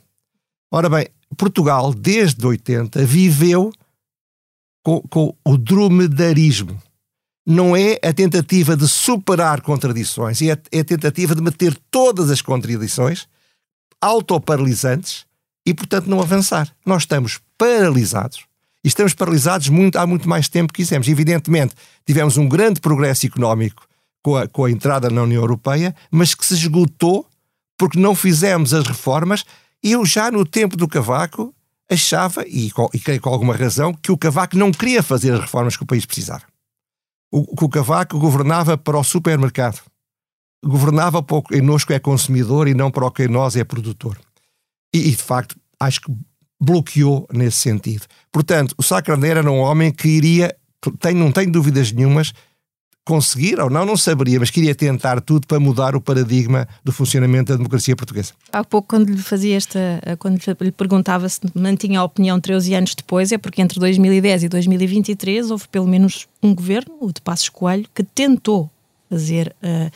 [0.70, 3.72] Ora bem, Portugal, desde 80, viveu
[4.82, 6.80] com, com o dromedarismo.
[7.46, 12.30] Não é a tentativa de superar contradições, é a, é a tentativa de meter todas
[12.30, 13.26] as contradições
[14.00, 15.24] autoparalisantes
[15.66, 16.74] e, portanto, não avançar.
[16.84, 18.46] Nós estamos paralisados.
[18.84, 21.08] E estamos paralisados muito, há muito mais tempo que quisemos.
[21.08, 21.74] Evidentemente,
[22.06, 23.86] tivemos um grande progresso económico
[24.22, 27.26] com a, com a entrada na União Europeia, mas que se esgotou
[27.76, 29.44] porque não fizemos as reformas.
[29.82, 31.54] Eu já no tempo do Cavaco
[31.90, 35.76] achava, e, e creio com alguma razão, que o Cavaco não queria fazer as reformas
[35.76, 36.44] que o país precisava.
[37.30, 39.80] O, que o Cavaco governava para o supermercado.
[40.64, 44.18] Governava para o que que é consumidor e não para o que nós é produtor.
[44.94, 46.12] E, e de facto, acho que
[46.60, 48.06] bloqueou nesse sentido.
[48.32, 50.56] Portanto, o Sacraneira era um homem que iria,
[50.98, 52.32] tem, não tenho dúvidas nenhumas,
[53.08, 57.50] conseguir ou não, não saberia, mas queria tentar tudo para mudar o paradigma do funcionamento
[57.50, 58.34] da democracia portuguesa.
[58.52, 59.78] Há pouco, quando lhe fazia esta,
[60.18, 64.48] quando lhe perguntava se mantinha a opinião 13 anos depois, é porque entre 2010 e
[64.50, 68.70] 2023 houve pelo menos um governo, o de Passos Coelho, que tentou
[69.08, 69.90] fazer uh,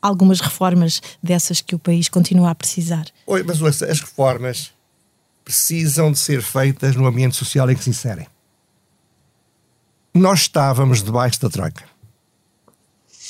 [0.00, 3.04] algumas reformas dessas que o país continua a precisar.
[3.26, 4.72] Oi, mas as reformas
[5.44, 8.26] precisam de ser feitas no ambiente social em que se inserem.
[10.14, 11.97] Nós estávamos debaixo da troika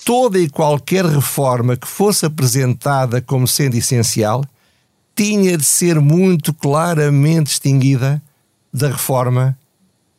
[0.05, 4.45] toda e qualquer reforma que fosse apresentada como sendo essencial
[5.15, 8.23] tinha de ser muito claramente distinguida
[8.73, 9.59] da reforma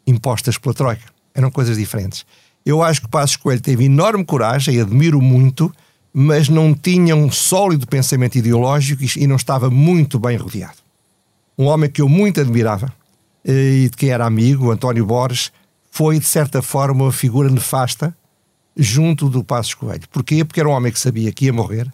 [0.05, 1.05] impostas pela Troika.
[1.33, 2.25] Eram coisas diferentes.
[2.65, 5.73] Eu acho que Passos Coelho teve enorme coragem, e admiro muito,
[6.13, 10.77] mas não tinha um sólido pensamento ideológico e não estava muito bem rodeado.
[11.57, 12.93] Um homem que eu muito admirava
[13.45, 15.51] eh, e de quem era amigo, António Borges,
[15.91, 18.15] foi de certa forma uma figura nefasta
[18.75, 20.07] junto do Passos Coelho.
[20.11, 20.43] Porquê?
[20.43, 21.91] Porque era um homem que sabia que ia morrer,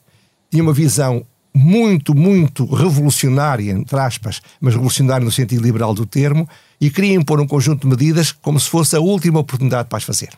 [0.50, 6.48] tinha uma visão muito, muito revolucionária, entre aspas, mas revolucionária no sentido liberal do termo,
[6.80, 10.04] e queria impor um conjunto de medidas como se fosse a última oportunidade para as
[10.04, 10.30] fazer.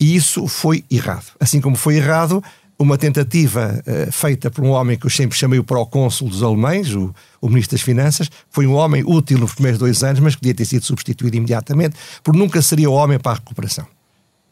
[0.00, 1.26] E isso foi errado.
[1.38, 2.42] Assim como foi errado
[2.76, 6.92] uma tentativa uh, feita por um homem que eu sempre chamei o procônsul dos alemães,
[6.92, 10.52] o, o, ministro das Finanças, foi um homem útil nos primeiros dois anos, mas podia
[10.52, 11.94] ter sido substituído imediatamente,
[12.24, 13.86] porque nunca seria o homem para a recuperação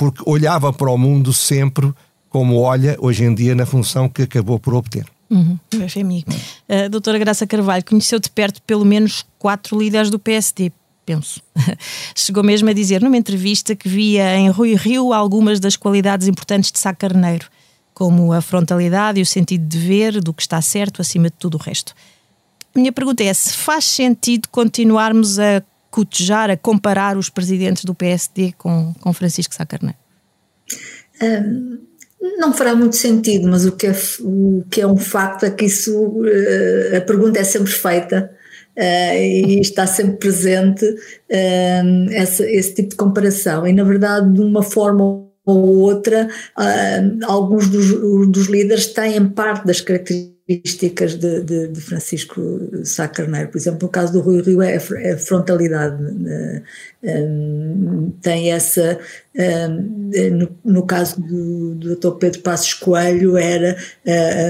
[0.01, 1.93] porque olhava para o mundo sempre
[2.31, 5.05] como olha hoje em dia na função que acabou por obter.
[5.29, 5.59] Uhum,
[6.87, 10.73] uh, doutora Graça Carvalho, conheceu de perto pelo menos quatro líderes do PSD,
[11.05, 11.43] penso.
[12.17, 16.73] Chegou mesmo a dizer numa entrevista que via em Rui Rio algumas das qualidades importantes
[16.73, 17.47] de Sá Carneiro,
[17.93, 21.57] como a frontalidade e o sentido de ver, do que está certo, acima de tudo
[21.57, 21.93] o resto.
[22.75, 27.95] A minha pergunta é se faz sentido continuarmos a cotejar, a comparar os presidentes do
[27.95, 29.99] PSD com, com Francisco Sá Carneiro?
[31.23, 31.79] Um,
[32.39, 35.65] não fará muito sentido, mas o que, é, o que é um facto é que
[35.65, 38.31] isso, uh, a pergunta é sempre feita
[38.77, 43.67] uh, e está sempre presente uh, essa, esse tipo de comparação.
[43.67, 46.29] E, na verdade, de uma forma ou outra,
[47.25, 47.89] alguns dos,
[48.29, 52.41] dos líderes têm parte das características características de, de, de, Francisco
[52.85, 53.49] Sá Carneiro.
[53.49, 56.63] Por exemplo, no caso do Rui Rio é a é frontalidade, né?
[57.03, 58.99] um, tem essa,
[59.33, 62.19] no, no, caso do, do Dr.
[62.19, 63.77] Pedro Passos Coelho era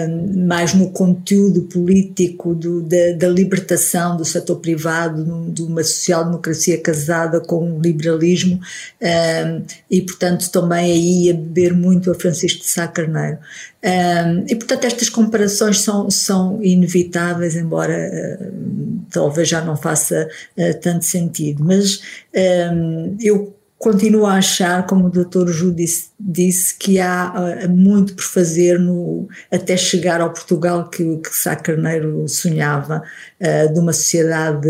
[0.08, 6.80] um, mais no conteúdo político do, da, da, libertação do setor privado, de uma social-democracia
[6.80, 8.58] casada com o liberalismo
[9.90, 13.38] e portanto também aí ia beber muito a Francisco de Sá Carneiro.
[14.48, 21.04] E portanto estas comparações são, são inevitáveis, embora uh, talvez já não faça uh, tanto
[21.04, 22.00] sentido, mas
[23.20, 25.48] eu continuo a achar, como o Dr.
[25.48, 31.34] Ju disse, que há uh, muito por fazer no, até chegar ao Portugal que, que
[31.34, 33.02] Sá Carneiro sonhava,
[33.40, 34.68] uh, de uma sociedade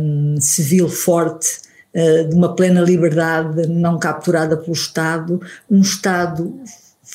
[0.00, 1.58] um, civil forte,
[1.94, 5.38] uh, de uma plena liberdade não capturada pelo Estado,
[5.70, 6.58] um Estado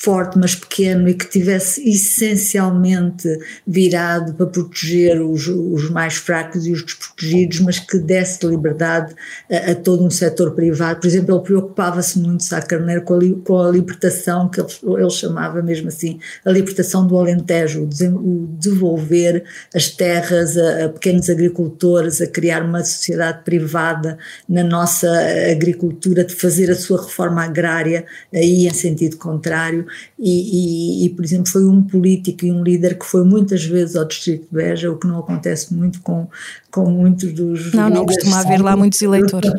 [0.02, 3.28] forte, mas pequeno e que tivesse essencialmente
[3.66, 9.14] virado para proteger os, os mais fracos e os desprotegidos, mas que desse liberdade
[9.50, 11.00] a, a todo um setor privado.
[11.00, 15.10] Por exemplo, ele preocupava-se muito, Sá Carneiro, com a, com a libertação, que ele, ele,
[15.10, 22.22] chamava mesmo assim, a libertação do Alentejo, o devolver as terras a, a pequenos agricultores,
[22.22, 24.16] a criar uma sociedade privada
[24.48, 25.10] na nossa
[25.52, 31.24] agricultura, de fazer a sua reforma agrária aí em sentido contrário e, e, e, por
[31.24, 34.90] exemplo, foi um político e um líder que foi muitas vezes ao Distrito de Beja,
[34.90, 36.28] o que não acontece muito com,
[36.70, 37.72] com muitos dos.
[37.72, 39.50] Não, não costuma haver lá muitos eleitores.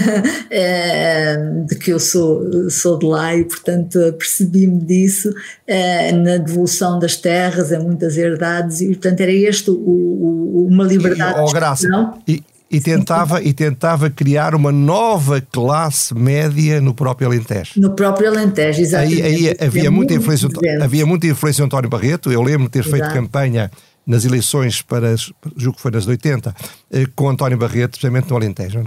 [0.50, 5.32] é, de que eu sou, sou de lá e, portanto, percebi-me disso
[5.66, 10.84] é, na devolução das terras, em muitas herdades, e, portanto, era este o, o, uma
[10.84, 11.38] liberdade.
[11.38, 17.26] E, oh, graça, e, e tentava, e tentava criar uma nova classe média no próprio
[17.26, 17.72] Alentejo.
[17.76, 19.22] No próprio Alentejo, exatamente.
[19.22, 20.48] Aí, aí havia, muita influência,
[20.80, 22.96] havia muita influência António Barreto, eu lembro de ter Exato.
[22.96, 23.70] feito campanha
[24.06, 25.16] nas eleições para,
[25.56, 26.54] julgo que foi nas 80,
[26.92, 28.82] eh, com António Barreto, precisamente no Alentejo.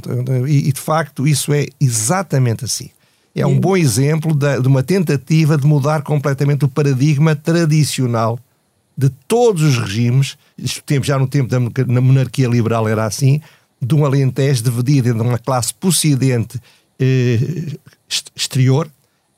[0.48, 2.90] E, e de facto isso é exatamente assim.
[3.36, 8.40] É um bom exemplo de, de uma tentativa de mudar completamente o paradigma tradicional
[8.96, 10.38] de todos os regimes,
[11.02, 11.60] já no tempo da
[12.02, 13.42] monarquia liberal era assim,
[13.86, 16.60] de um Alentejo dividido entre uma classe possidente
[17.00, 17.78] eh,
[18.36, 18.90] exterior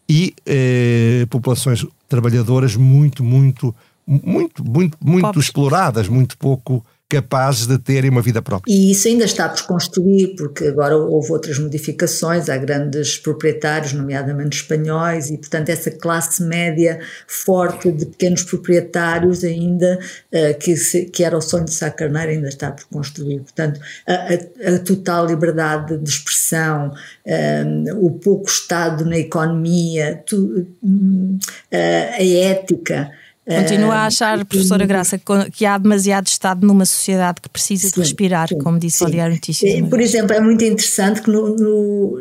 [0.08, 3.73] e eh, populações trabalhadoras muito, muito,
[4.05, 8.71] muito, muito, muito exploradas, muito pouco capazes de terem uma vida própria.
[8.71, 14.57] E isso ainda está por construir, porque agora houve outras modificações, há grandes proprietários, nomeadamente
[14.57, 19.99] espanhóis, e portanto essa classe média forte de pequenos proprietários ainda,
[20.33, 23.41] uh, que, se, que era o sonho de Sá Carneiro, ainda está por construir.
[23.41, 30.23] Portanto, a, a, a total liberdade de expressão, um, eh, o pouco Estado na economia,
[30.25, 31.37] tu, uh,
[31.71, 33.11] a ética,
[33.47, 37.99] Continua a achar, professora Graça, que há demasiado Estado numa sociedade que precisa sim, de
[37.99, 39.05] respirar, sim, como disse sim.
[39.05, 39.88] o Diário Notícias.
[39.88, 42.17] Por exemplo, é muito interessante que no, no,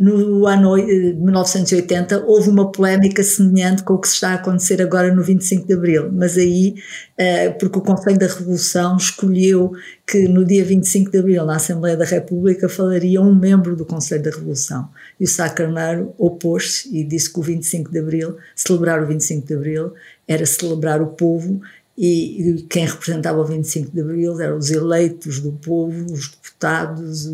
[0.00, 4.82] no ano 1980 eh, houve uma polémica semelhante com o que se está a acontecer
[4.82, 6.74] agora no 25 de Abril, mas aí,
[7.16, 9.72] eh, porque o Conselho da Revolução escolheu
[10.04, 14.24] que no dia 25 de Abril, na Assembleia da República, falaria um membro do Conselho
[14.24, 14.88] da Revolução.
[15.20, 19.46] E o Sá Carneiro opôs-se e disse que o 25 de Abril, celebrar o 25
[19.46, 19.92] de Abril,
[20.26, 21.60] era celebrar o povo
[22.02, 27.30] e quem representava o 25 de Abril eram os eleitos do povo, os deputados,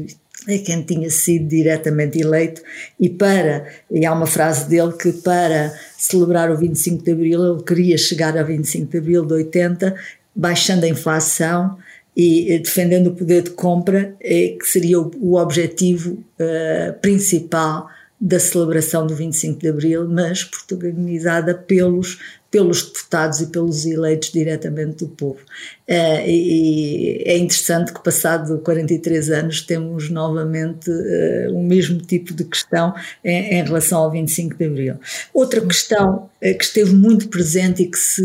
[0.49, 2.63] é quem tinha sido diretamente eleito.
[2.99, 7.63] E para, e há uma frase dele que para celebrar o 25 de Abril, ele
[7.63, 9.95] queria chegar a 25 de Abril de 80,
[10.35, 11.79] baixando a inflação
[12.17, 19.07] e defendendo o poder de compra, é, que seria o, objetivo uh, principal da celebração
[19.07, 22.19] do 25 de Abril, mas protagonizada pelos
[22.57, 25.41] pelos deputados e pelos eleitos diretamente do povo.
[25.87, 32.45] É, e é interessante que, passado 43 anos, temos novamente uh, o mesmo tipo de
[32.45, 34.95] questão em, relação ao 25 de Abril.
[35.35, 38.23] Outra questão uh, que esteve muito presente e que se,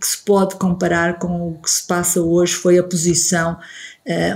[0.00, 3.58] que se pode comparar com o que se passa hoje foi a posição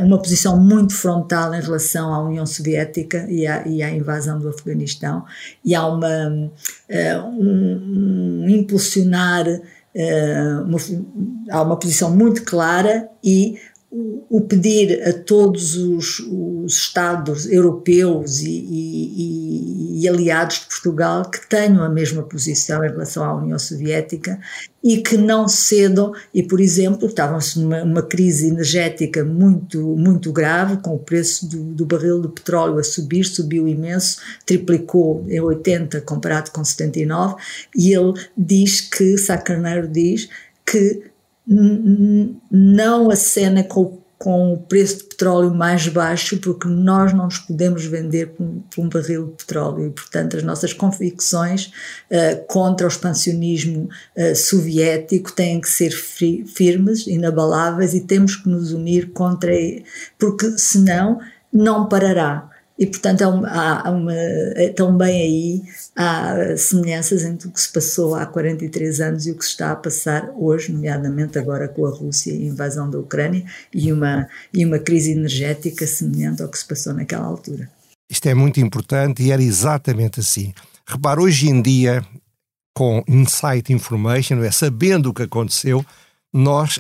[0.03, 4.49] uma posição muito frontal em relação à União Soviética e à, e à invasão do
[4.49, 5.25] Afeganistão,
[5.65, 6.51] e há uma, um,
[8.45, 10.79] um impulsionar uh, uma,
[11.51, 13.59] há uma posição muito clara e
[13.95, 21.47] o pedir a todos os, os Estados europeus e, e, e, aliados de Portugal que
[21.47, 24.41] tenham a mesma posição em relação à União Soviética
[24.83, 30.79] e que não cedam, e por exemplo, estavam-se numa, numa, crise energética muito, muito grave,
[30.79, 36.01] com o preço do, do barril de petróleo a subir, subiu imenso, triplicou em 80
[36.01, 37.37] comparado com 79,
[37.77, 40.31] e ele diz que, Sá Carneiro diz
[40.65, 41.12] que
[41.47, 47.85] não acena com, com o preço de petróleo mais baixo, porque nós não nos podemos
[47.85, 51.67] vender por, por um barril de petróleo e, portanto, as nossas convicções
[52.11, 58.73] uh, contra o expansionismo uh, soviético têm que ser firmes, inabaláveis e temos que nos
[58.73, 59.53] unir contra,
[60.19, 61.19] porque senão
[61.53, 62.52] não parará.
[62.79, 65.63] E, portanto, há, uma, é, também aí
[65.95, 69.73] há semelhanças entre o que se passou há 43 anos e o que se está
[69.73, 74.27] a passar hoje, nomeadamente agora com a Rússia e a invasão da Ucrânia e uma,
[74.53, 77.71] e uma crise energética semelhante ao que se passou naquela altura.
[78.11, 80.53] Isto é muito importante e era exatamente assim.
[80.87, 82.05] Repara, hoje em dia,
[82.75, 85.85] com Insight Information, é, sabendo o que aconteceu,
[86.33, 86.79] nós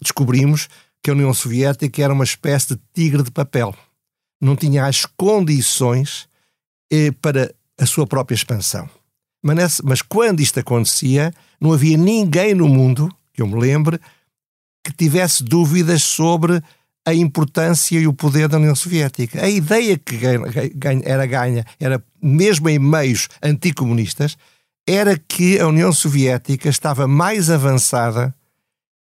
[0.00, 0.68] descobrimos
[1.02, 3.74] que a União Soviética era uma espécie de tigre de papel.
[4.40, 6.28] Não tinha as condições
[6.92, 8.88] eh, para a sua própria expansão.
[9.42, 14.00] Mas, nessa, mas quando isto acontecia, não havia ninguém no mundo, que eu me lembre,
[14.84, 16.62] que tivesse dúvidas sobre
[17.06, 19.42] a importância e o poder da União Soviética.
[19.42, 20.18] A ideia que
[21.04, 24.36] era ganha, era mesmo em meios anticomunistas,
[24.86, 28.34] era que a União Soviética estava mais avançada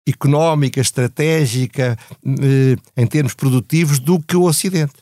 [0.07, 4.95] económica, estratégica, eh, em termos produtivos, do que o Ocidente.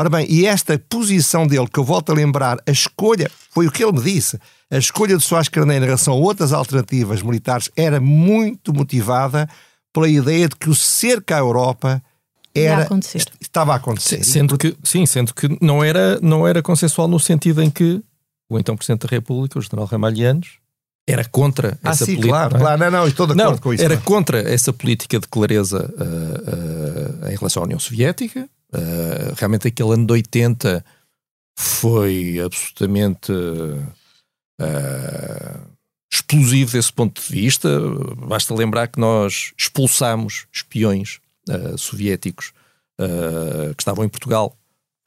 [0.00, 3.70] Ora bem, e esta posição dele, que eu volto a lembrar, a escolha, foi o
[3.70, 4.40] que ele me disse,
[4.70, 9.46] a escolha de Soares Carneiro em relação a outras alternativas militares era muito motivada
[9.92, 12.02] pela ideia de que o cerco à Europa
[12.54, 12.88] era,
[13.38, 14.24] estava a acontecer.
[14.24, 18.02] Sendo que, sim, sendo que não era, não era consensual no sentido em que
[18.48, 20.60] o então Presidente da República, o General Ramalhianos,
[21.06, 22.28] era contra ah, essa sim, política.
[22.30, 22.62] Claro, não, é?
[22.62, 23.84] claro, não, não, estou de acordo não, com isso.
[23.84, 24.02] Era não.
[24.02, 28.48] contra essa política de clareza uh, uh, em relação à União Soviética.
[28.72, 30.84] Uh, realmente aquele ano de 80
[31.58, 33.32] foi absolutamente
[36.12, 37.68] explosivo desse ponto de vista.
[38.26, 41.20] Basta lembrar que nós expulsámos espiões
[41.76, 42.52] soviéticos
[42.98, 44.56] que estavam em Portugal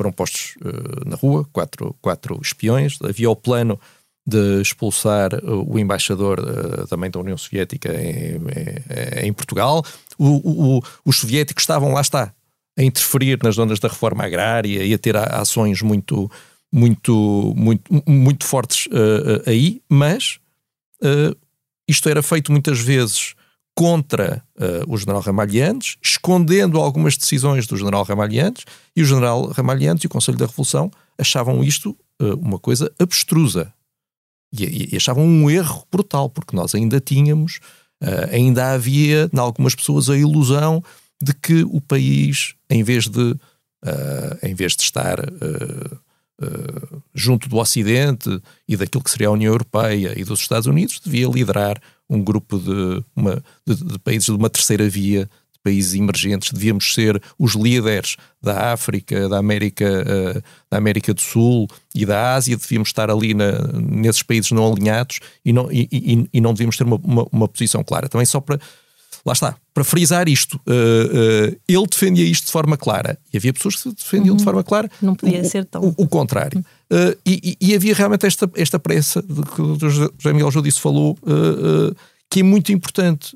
[0.04, 2.98] foram postos uh, na rua, quatro, quatro espiões.
[3.02, 3.80] Havia o plano
[4.26, 8.36] de expulsar o embaixador uh, também da União Soviética em,
[9.22, 9.84] em, em Portugal.
[10.18, 12.34] O, o, os soviéticos estavam, lá está,
[12.78, 16.30] a interferir nas zonas da reforma agrária e a ter ações muito,
[16.72, 20.40] muito, muito, muito fortes uh, aí, mas
[21.88, 23.36] isto era feito muitas vezes
[23.76, 28.66] contra uh, o general Ramalhiantes, escondendo algumas decisões do general Ramalhiantes,
[28.96, 33.74] e o general Ramalhiantes e o Conselho da Revolução achavam isto uh, uma coisa abstrusa.
[34.56, 37.60] E, e, achavam um erro brutal, porque nós ainda tínhamos,
[38.04, 40.84] uh, ainda havia, em algumas pessoas, a ilusão
[41.24, 43.36] de que o país, em vez de,
[44.42, 45.20] em vez de estar
[47.14, 51.28] junto do Ocidente e daquilo que seria a União Europeia e dos Estados Unidos, devia
[51.28, 56.52] liderar um grupo de, uma, de, de países de uma terceira via, de países emergentes,
[56.52, 62.36] devíamos ser os líderes da África, da América, uh, da América do Sul e da
[62.36, 66.54] Ásia, devíamos estar ali na, nesses países não alinhados e não, e, e, e não
[66.54, 68.10] devíamos ter uma, uma, uma, posição clara.
[68.10, 68.60] Também só para,
[69.26, 73.54] lá está, para frisar isto, uh, uh, ele defendia isto de forma clara e havia
[73.54, 74.38] pessoas que defendiam uhum.
[74.38, 75.82] de forma clara não podia o, ser tão...
[75.82, 76.58] o, o contrário.
[76.58, 77.10] Uhum.
[77.10, 81.18] Uh, e, e, havia realmente esta, esta pressa de que o José Miguel Judice falou,
[82.30, 83.36] que é muito importante.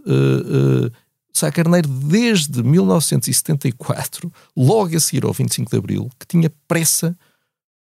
[1.34, 7.18] Sá Carneiro, desde 1974, logo a seguir ao 25 de Abril, que tinha pressa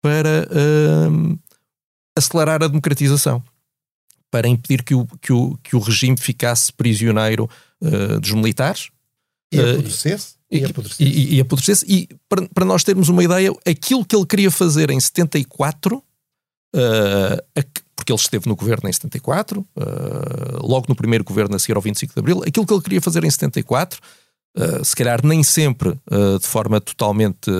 [0.01, 0.47] para
[2.17, 3.43] acelerar a democratização,
[4.31, 7.47] para impedir que o, que o, que o regime ficasse prisioneiro
[8.19, 8.89] dos militares.
[10.49, 11.03] E apodrecesse?
[11.03, 11.85] E, e, e apodrecesse.
[11.87, 16.01] E para, para nós termos uma ideia, aquilo que ele queria fazer em 74, uh,
[17.55, 17.63] a,
[18.07, 21.81] porque ele esteve no governo em 74, uh, logo no primeiro governo a seguir ao
[21.81, 23.99] 25 de Abril, aquilo que ele queria fazer em 74,
[24.57, 27.51] uh, se calhar nem sempre uh, de forma totalmente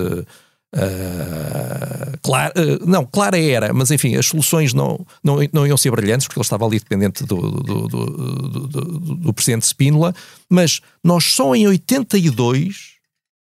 [0.74, 5.90] Uh, clara, uh, não, clara era, mas enfim, as soluções não, não, não iam ser
[5.90, 8.80] brilhantes, porque ele estava ali dependente do, do, do, do,
[9.16, 10.14] do presidente Spínola,
[10.48, 12.98] mas nós só em 82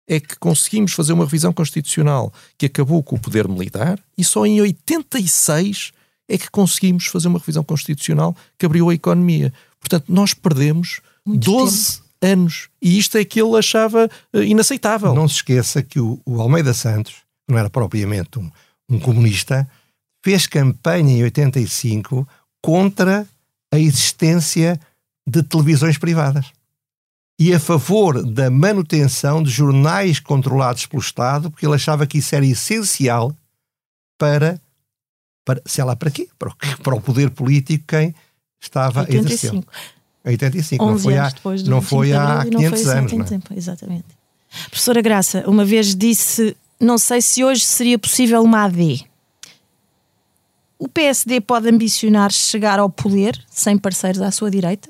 [0.07, 4.45] é que conseguimos fazer uma revisão constitucional que acabou com o poder militar, e só
[4.45, 5.91] em 86
[6.29, 9.53] é que conseguimos fazer uma revisão constitucional que abriu a economia.
[9.79, 12.69] Portanto, nós perdemos Muito 12 tempo anos.
[12.81, 15.13] E isto é que ele achava uh, inaceitável.
[15.13, 18.49] Não se esqueça que o, o Almeida Santos, que não era propriamente um,
[18.89, 19.67] um comunista,
[20.23, 22.27] fez campanha em 85
[22.61, 23.27] contra
[23.71, 24.79] a existência
[25.25, 26.51] de televisões privadas
[27.39, 32.35] e a favor da manutenção de jornais controlados pelo Estado, porque ele achava que isso
[32.35, 33.35] era essencial
[34.17, 34.59] para,
[35.45, 38.15] para sei lá para quê, para o, para o poder político quem
[38.59, 39.15] estava 85.
[39.15, 39.65] a exercer.
[40.27, 41.33] 85, não foi há,
[41.65, 43.13] não foi há 500 foi anos.
[43.13, 43.27] Não é?
[43.27, 44.05] tempo, exatamente.
[44.69, 49.05] Professora Graça, uma vez disse: não sei se hoje seria possível uma AD.
[50.79, 54.89] O PSD pode ambicionar chegar ao poder sem parceiros à sua direita?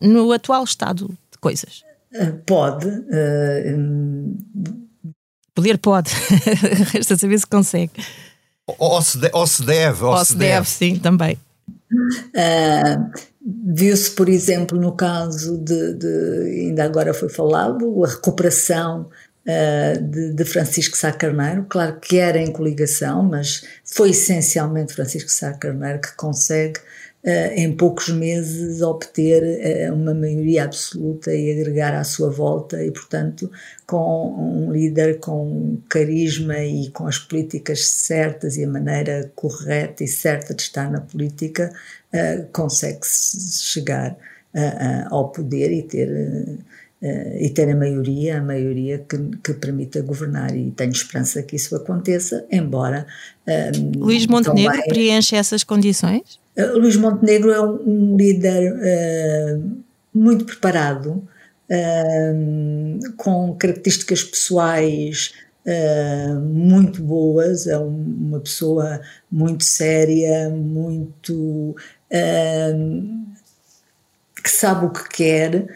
[0.00, 1.84] No atual estado de coisas?
[2.12, 2.88] Eh, pode.
[2.88, 4.36] Uh,
[5.54, 6.10] poder pode.
[6.92, 7.92] Resta saber se consegue.
[8.66, 10.04] Ou se, de, ou se deve.
[10.04, 10.52] Ou, ou se, se deve.
[10.52, 11.38] deve, sim, também.
[11.92, 13.10] Uh,
[13.50, 19.08] Viu-se, por exemplo, no caso de, de, ainda agora foi falado, a recuperação
[19.46, 21.64] uh, de, de, Francisco Sá Carneiro.
[21.66, 26.80] Claro que era em coligação, mas foi essencialmente Francisco Sá Carneiro que consegue
[27.20, 32.92] Uh, em poucos meses obter uh, uma maioria absoluta e agregar à sua volta e
[32.92, 33.50] portanto
[33.84, 40.06] com um líder com carisma e com as políticas certas e a maneira correta e
[40.06, 41.72] certa de estar na política
[42.14, 44.16] uh, consegue chegar
[45.10, 46.08] ao poder e ter
[47.38, 51.76] e ter a maioria, a maioria que, que permita governar e tenho esperança que isso
[51.76, 53.06] aconteça, embora
[53.96, 56.40] Luís Montenegro também, preenche essas condições?
[56.56, 59.76] Uh, Luís Montenegro é um, um líder uh,
[60.12, 61.22] muito preparado,
[61.70, 65.32] uh, com características pessoais
[66.42, 71.76] muito boas, é uma pessoa muito séria, muito
[74.42, 75.66] que sabe o que quer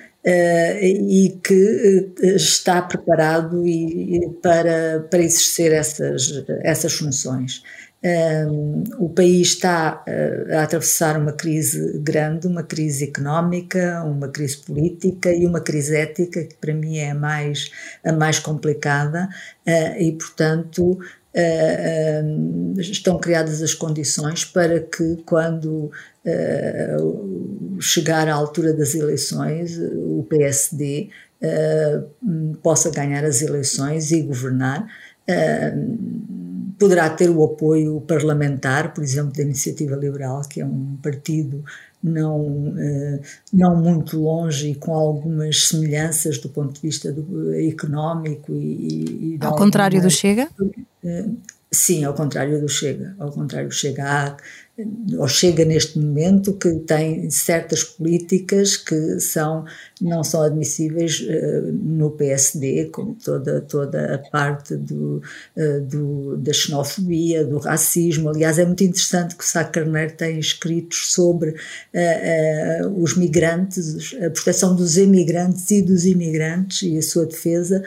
[0.81, 7.63] e que está preparado e, para, para exercer essas, essas funções.
[8.05, 14.57] Um, o país está uh, a atravessar uma crise grande, uma crise económica, uma crise
[14.57, 17.71] política e uma crise ética, que para mim é a mais,
[18.05, 19.29] a mais complicada,
[19.65, 25.93] uh, e portanto uh, estão criadas as condições para que, quando
[27.81, 31.09] chegar à altura das eleições, o PSD
[32.63, 34.87] possa ganhar as eleições e governar
[36.83, 41.65] poderá ter o apoio parlamentar, por exemplo, da Iniciativa Liberal, que é um partido
[42.03, 43.21] não, eh,
[43.53, 49.39] não muito longe e com algumas semelhanças do ponto de vista do, económico e, e
[49.41, 50.49] ao contrário do Chega?
[51.05, 51.27] Eh,
[51.71, 53.15] sim, ao contrário do Chega.
[53.17, 54.37] Ao contrário do Chega, há
[55.19, 59.67] ou chega neste momento que tem certas políticas que são
[60.01, 65.23] não são admissíveis uh, no PSD, como toda toda a parte do,
[65.57, 68.31] uh, do, da xenofobia, do racismo.
[68.31, 74.31] Aliás, é muito interessante que o Sá Carneiro tem escritos sobre uh, os migrantes, a
[74.31, 77.83] proteção dos emigrantes e dos imigrantes e a sua defesa,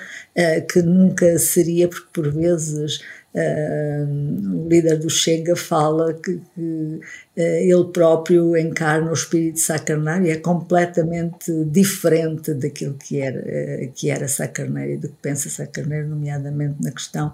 [0.71, 2.99] que nunca seria, porque por vezes
[3.35, 7.01] Uh, o líder do Chega fala que, que uh,
[7.35, 14.09] ele próprio encarna o espírito sacarneiro e é completamente diferente daquilo que era, uh, que
[14.09, 17.33] era sacarneiro e do que pensa sacarneiro, nomeadamente na questão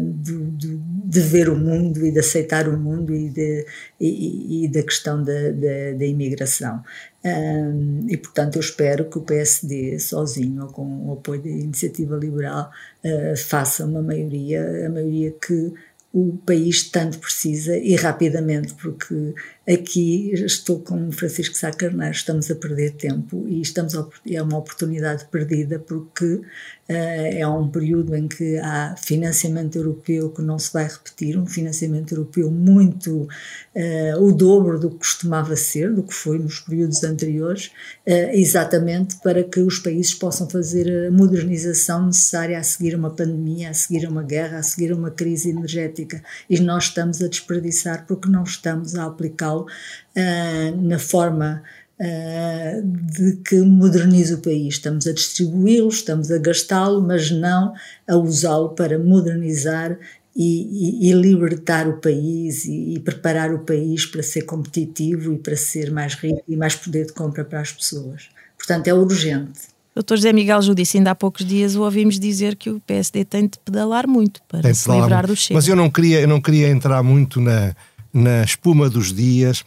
[0.00, 3.64] do, do, de ver o mundo e de aceitar o mundo e, de,
[4.00, 6.82] e, e da questão da, da, da imigração.
[7.24, 12.16] Um, e, portanto, eu espero que o PSD, sozinho ou com o apoio da Iniciativa
[12.16, 12.70] Liberal,
[13.04, 15.72] uh, faça uma maioria, a maioria que
[16.12, 19.34] o país tanto precisa e rapidamente, porque
[19.68, 24.56] aqui estou com Francisco Sá Carneiro, estamos a perder tempo e estamos a, é uma
[24.56, 26.42] oportunidade perdida porque uh,
[26.88, 32.12] é um período em que há financiamento europeu que não se vai repetir, um financiamento
[32.12, 33.28] europeu muito
[33.74, 37.66] uh, o dobro do que costumava ser, do que foi nos períodos anteriores,
[38.06, 43.68] uh, exatamente para que os países possam fazer a modernização necessária a seguir uma pandemia,
[43.68, 46.22] a seguir uma guerra, a seguir uma crise energética.
[46.48, 51.62] E nós estamos a desperdiçar porque não estamos a aplicá-lo uh, na forma
[51.98, 54.74] uh, de que moderniza o país.
[54.74, 57.72] Estamos a distribuí-lo, estamos a gastá-lo, mas não
[58.06, 59.98] a usá-lo para modernizar
[60.36, 65.38] e, e, e, libertar o país e, e, preparar o país para ser competitivo e
[65.38, 68.28] para ser mais rico e mais poder de compra para as pessoas.
[68.56, 69.78] Portanto, é urgente.
[69.98, 73.48] Doutor José Miguel Judice, ainda há poucos dias o ouvimos dizer que o PSD tem
[73.48, 75.26] de pedalar muito para se livrar muito.
[75.26, 75.58] do Chega.
[75.58, 77.74] Mas eu não queria, eu não queria entrar muito na,
[78.12, 79.64] na espuma dos dias,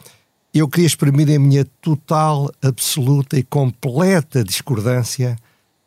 [0.53, 5.37] eu queria exprimir a minha total, absoluta e completa discordância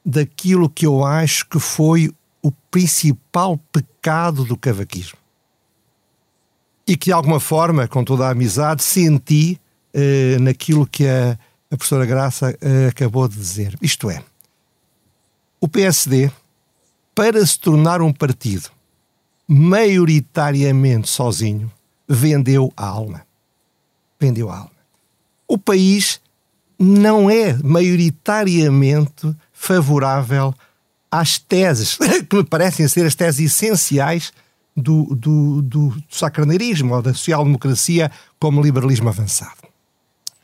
[0.05, 2.11] daquilo que eu acho que foi
[2.43, 5.19] o principal pecado do cavaquismo.
[6.87, 9.59] E que, de alguma forma, com toda a amizade, senti
[9.93, 11.39] eh, naquilo que a,
[11.71, 13.79] a professora Graça eh, acabou de dizer.
[13.81, 14.23] Isto é,
[15.61, 16.31] o PSD,
[17.15, 18.69] para se tornar um partido
[19.49, 21.73] maioritariamente sozinho,
[22.09, 23.27] vendeu a alma.
[24.19, 24.71] Vendeu a alma.
[25.47, 26.21] O país
[26.79, 30.55] não é maioritariamente favorável
[31.11, 31.97] às teses,
[32.29, 34.33] que me parecem ser as teses essenciais
[34.77, 39.63] do, do, do sacraneirismo ou da social-democracia como liberalismo avançado.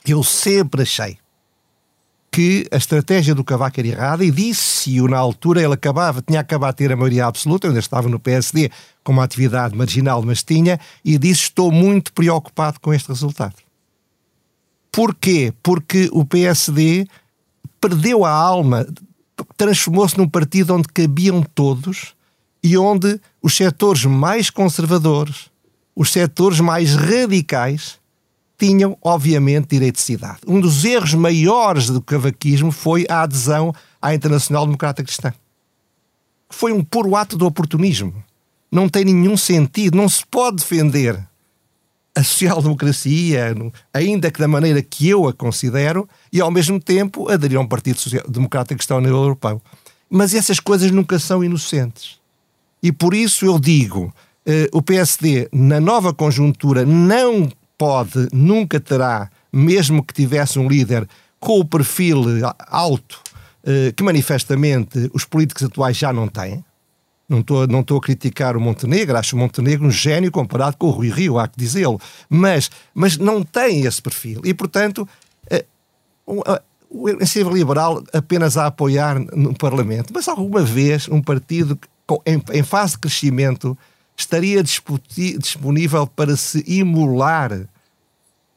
[0.06, 1.18] Eu sempre achei
[2.30, 6.74] que a estratégia do Cavaco era errada e disse-o na altura, ele acabava, tinha acabado
[6.74, 8.70] de ter a maioria absoluta, ainda estava no PSD
[9.02, 13.56] com uma atividade marginal, mas tinha, e disse estou muito preocupado com este resultado.
[14.92, 15.52] Porquê?
[15.62, 17.06] Porque o PSD
[17.80, 18.86] perdeu a alma,
[19.56, 22.14] transformou-se num partido onde cabiam todos
[22.62, 25.50] e onde os setores mais conservadores,
[25.96, 27.99] os setores mais radicais,
[28.60, 30.40] tinham, obviamente, direito de cidade.
[30.46, 35.32] Um dos erros maiores do cavaquismo foi a adesão à Internacional Democrata Cristã.
[36.50, 38.22] Foi um puro ato de oportunismo.
[38.70, 41.18] Não tem nenhum sentido, não se pode defender
[42.14, 43.54] a social-democracia,
[43.94, 47.66] ainda que da maneira que eu a considero, e ao mesmo tempo aderir a um
[47.66, 49.62] Partido Social Democrata Cristão nível europeu.
[50.10, 52.18] Mas essas coisas nunca são inocentes.
[52.82, 54.12] E por isso eu digo,
[54.44, 57.48] eh, o PSD, na nova conjuntura, não
[57.80, 61.08] pode, nunca terá, mesmo que tivesse um líder
[61.38, 62.22] com o perfil
[62.68, 63.22] alto,
[63.64, 66.62] eh, que manifestamente os políticos atuais já não têm.
[67.26, 70.90] Não estou não a criticar o Montenegro, acho o Montenegro um gênio comparado com o
[70.90, 71.98] Rui Rio, há que dizê-lo.
[72.28, 74.42] Mas, mas não tem esse perfil.
[74.44, 75.08] E, portanto,
[75.50, 75.64] eh,
[76.90, 80.12] o Iniciativa Liberal apenas a apoiar no Parlamento.
[80.12, 81.78] Mas alguma vez um partido
[82.52, 83.78] em fase de crescimento
[84.20, 87.66] estaria disponível para se imular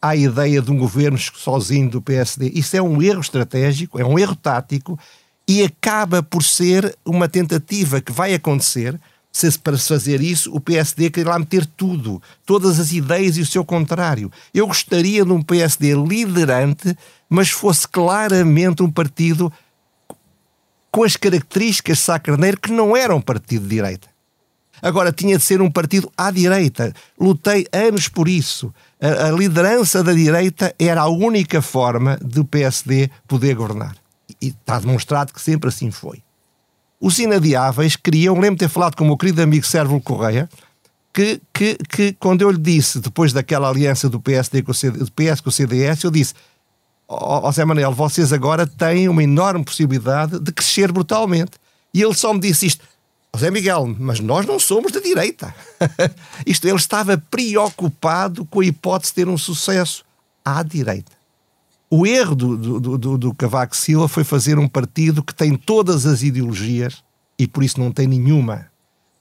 [0.04, 2.52] à ideia de um governo sozinho do PSD.
[2.54, 5.00] Isso é um erro estratégico, é um erro tático
[5.48, 9.00] e acaba por ser uma tentativa que vai acontecer
[9.32, 13.46] se para fazer isso o PSD quer lá meter tudo, todas as ideias e o
[13.46, 14.30] seu contrário.
[14.54, 16.96] Eu gostaria de um PSD liderante,
[17.30, 19.52] mas fosse claramente um partido
[20.92, 24.14] com as características de Sá Carneiro que não era um partido de direita.
[24.84, 26.94] Agora, tinha de ser um partido à direita.
[27.18, 28.74] Lutei anos por isso.
[29.04, 33.98] A, a liderança da direita era a única forma do PSD poder governar.
[34.42, 36.24] E está demonstrado que sempre assim foi.
[37.02, 40.50] Os inadiáveis queriam, lembro de ter falado com o meu querido amigo Sérvulo Correia,
[41.12, 45.00] que, que, que quando eu lhe disse, depois daquela aliança do PSD com o, CD,
[45.00, 46.34] do PS com o CDS, eu disse:
[47.06, 51.52] Ó oh, Zé Manuel, vocês agora têm uma enorme possibilidade de crescer brutalmente.
[51.94, 52.86] E ele só me disse isto:
[53.36, 55.54] José Miguel, mas nós não somos da direita.
[56.46, 60.06] Isto, ele estava preocupado com a hipótese de ter um sucesso
[60.46, 61.12] à direita.
[61.90, 66.06] O erro do, do, do, do Cavaco Silva foi fazer um partido que tem todas
[66.06, 67.04] as ideologias
[67.38, 68.68] e por isso não tem nenhuma.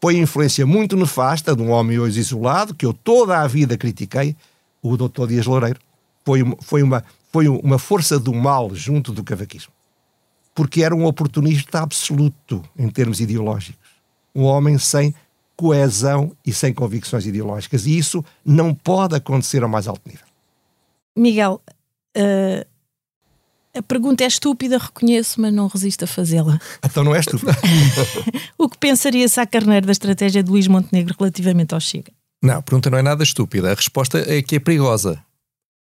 [0.01, 4.37] Foi influência muito nefasta de um homem hoje isolado, que eu toda a vida critiquei,
[4.83, 5.27] o Dr.
[5.27, 5.81] Dias Loureiro.
[6.25, 7.03] Foi, foi, uma,
[7.33, 9.73] foi uma força do mal junto do cavaquismo.
[10.55, 13.82] Porque era um oportunista absoluto em termos ideológicos
[14.35, 15.15] um homem sem
[15.57, 17.87] coesão e sem convicções ideológicas.
[17.87, 20.27] E isso não pode acontecer ao mais alto nível.
[21.17, 21.61] Miguel,
[22.17, 22.67] uh,
[23.75, 26.59] a pergunta é estúpida, reconheço, mas não resisto a fazê-la.
[26.85, 27.53] Então não é estúpida.
[28.59, 32.13] o que pensaria Sá Carneiro da estratégia de Luís Montenegro relativamente ao Chega?
[32.43, 33.71] Não, a pergunta não é nada estúpida.
[33.71, 35.23] A resposta é que é perigosa.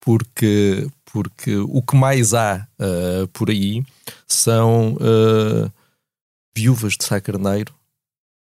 [0.00, 3.84] Porque, porque o que mais há uh, por aí
[4.26, 5.70] são uh,
[6.56, 7.72] viúvas de Sá Carneiro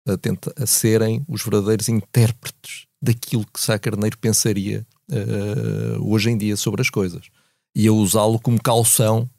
[0.07, 6.37] a, tenta, a serem os verdadeiros intérpretes daquilo que Sá Carneiro pensaria uh, hoje em
[6.37, 7.27] dia sobre as coisas.
[7.75, 9.29] E a usá-lo como calção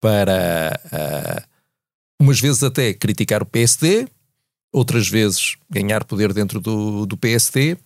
[0.00, 1.48] para, uh,
[2.20, 4.08] umas vezes até criticar o PSD,
[4.72, 7.76] outras vezes ganhar poder dentro do, do PSD.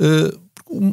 [0.00, 0.92] Uh,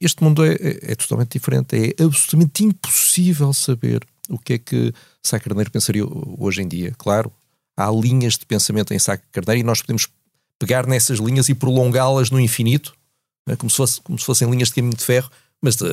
[0.00, 1.76] este mundo é, é, é, totalmente diferente.
[1.76, 4.92] É absolutamente impossível saber o que é que
[5.22, 6.92] Sá Carneiro pensaria hoje em dia.
[6.98, 7.32] Claro,
[7.76, 10.08] há linhas de pensamento em Sá Carneiro e nós podemos
[10.58, 12.94] pegar nessas linhas e prolongá-las no infinito,
[13.46, 13.56] né?
[13.56, 15.86] como, se fosse, como se fossem linhas de caminho de ferro, mas uh,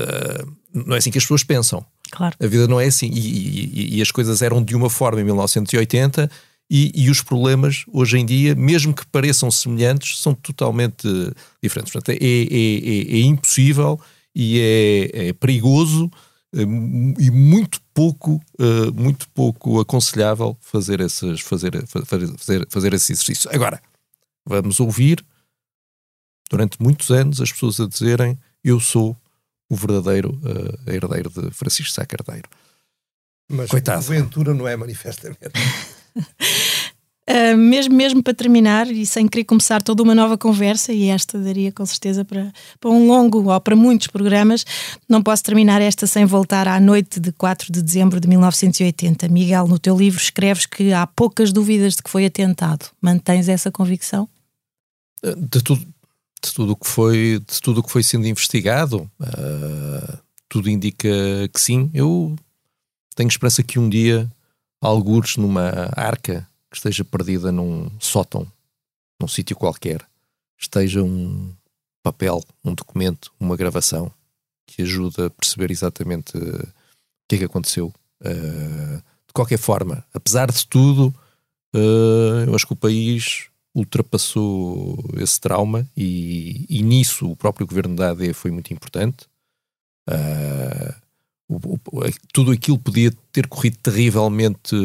[0.74, 1.86] não é assim que as pessoas pensam.
[2.12, 2.36] Claro.
[2.40, 3.08] A vida não é assim.
[3.08, 6.30] E, e, e as coisas eram de uma forma em 1980
[6.70, 11.08] e, e, os problemas hoje em dia, mesmo que pareçam semelhantes, são totalmente
[11.62, 11.92] diferentes.
[11.92, 14.00] Portanto, é, é, é, é impossível
[14.36, 21.86] e é, é perigoso eh, e muito pouco, uh, muito pouco aconselhável fazer, esses, fazer,
[21.86, 23.50] fazer, fazer esse exercício.
[23.54, 23.82] Agora,
[24.46, 25.24] vamos ouvir
[26.50, 29.16] durante muitos anos as pessoas a dizerem eu sou
[29.70, 32.50] o verdadeiro uh, herdeiro de Francisco Sá Carneiro.
[33.50, 34.02] Mas Coitado.
[34.02, 35.40] Ventura não é manifestamente.
[37.30, 41.38] Uh, mesmo, mesmo para terminar, e sem querer começar toda uma nova conversa, e esta
[41.38, 44.66] daria com certeza para, para um longo ou para muitos programas,
[45.08, 49.28] não posso terminar esta sem voltar à noite de 4 de dezembro de 1980.
[49.28, 52.88] Miguel, no teu livro escreves que há poucas dúvidas de que foi atentado.
[53.00, 54.28] Mantens essa convicção?
[55.24, 55.86] De tudo,
[56.44, 60.18] de tudo que foi de tudo que foi sendo investigado, uh,
[60.48, 61.08] tudo indica
[61.54, 61.92] que sim.
[61.94, 62.36] Eu
[63.16, 64.28] tenho esperança que um dia,
[64.82, 68.48] algures numa arca que esteja perdida num sótão,
[69.20, 70.06] num sítio qualquer,
[70.58, 71.54] esteja um
[72.04, 74.12] papel, um documento, uma gravação
[74.68, 77.94] que ajuda a perceber exatamente uh, o que é que aconteceu.
[78.22, 78.98] Uh,
[79.28, 81.14] de qualquer forma, apesar de tudo,
[81.76, 87.96] uh, eu acho que o país ultrapassou esse trauma e, e nisso o próprio governo
[87.96, 89.28] da AD foi muito importante.
[90.10, 91.09] Uh,
[92.32, 94.76] tudo aquilo podia ter corrido terrivelmente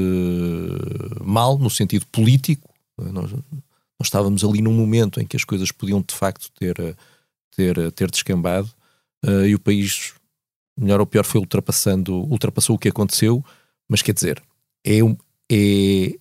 [1.23, 2.73] mal no sentido político.
[2.97, 3.43] Nós, nós,
[4.03, 6.97] estávamos ali num momento em que as coisas podiam de facto ter,
[7.55, 8.71] ter, ter descambado
[9.47, 10.15] e o país,
[10.77, 13.45] melhor ou pior, foi ultrapassando, ultrapassou o que aconteceu,
[13.89, 14.43] mas quer dizer,
[14.85, 14.99] é,
[15.51, 16.19] é,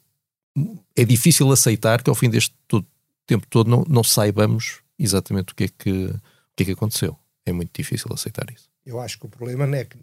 [0.95, 2.85] é difícil aceitar que ao fim deste todo,
[3.25, 6.21] tempo todo não, não saibamos exatamente o que, é que, o
[6.55, 7.17] que é que aconteceu.
[7.45, 8.69] É muito difícil aceitar isso.
[8.85, 9.97] Eu acho que o problema é que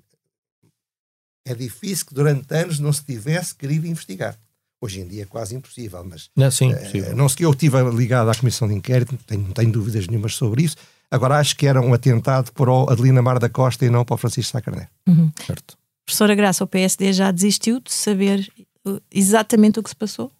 [1.50, 4.36] é difícil que durante anos não se tivesse querido investigar.
[4.80, 8.30] Hoje em dia é quase impossível, mas não, sim, uh, não sei, eu estive ligado
[8.30, 10.76] à comissão de inquérito, tenho, não tenho dúvidas nenhumas sobre isso.
[11.10, 14.14] Agora acho que era um atentado para o Adelina Mar da Costa e não para
[14.14, 14.88] o Francisco Sacarneiro.
[15.06, 15.30] Uhum.
[15.46, 15.76] Certo.
[16.06, 18.48] Professora Graça, o PSD já desistiu de saber
[18.86, 20.32] uh, exatamente o que se passou?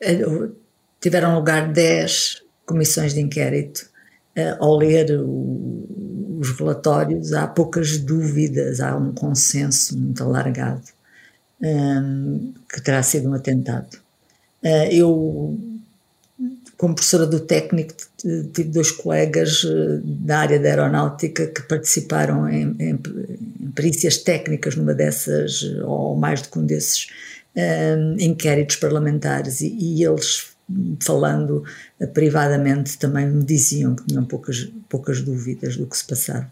[0.00, 0.18] É,
[1.00, 3.88] tiveram lugar 10 comissões de inquérito.
[4.36, 10.96] Uh, ao ler o, os relatórios, há poucas dúvidas, há um consenso muito alargado
[11.60, 13.98] um, que terá sido um atentado.
[14.62, 15.58] Uh, eu,
[16.76, 17.94] como professora do técnico,
[18.52, 23.00] tive dois colegas uh, da área da aeronáutica que participaram em, em,
[23.60, 27.08] em perícias técnicas numa dessas, ou mais do que um desses,
[27.56, 30.55] um, inquéritos parlamentares, e, e eles
[31.00, 31.64] falando
[32.00, 36.50] uh, privadamente também me diziam que tinham poucas, poucas dúvidas do que se passava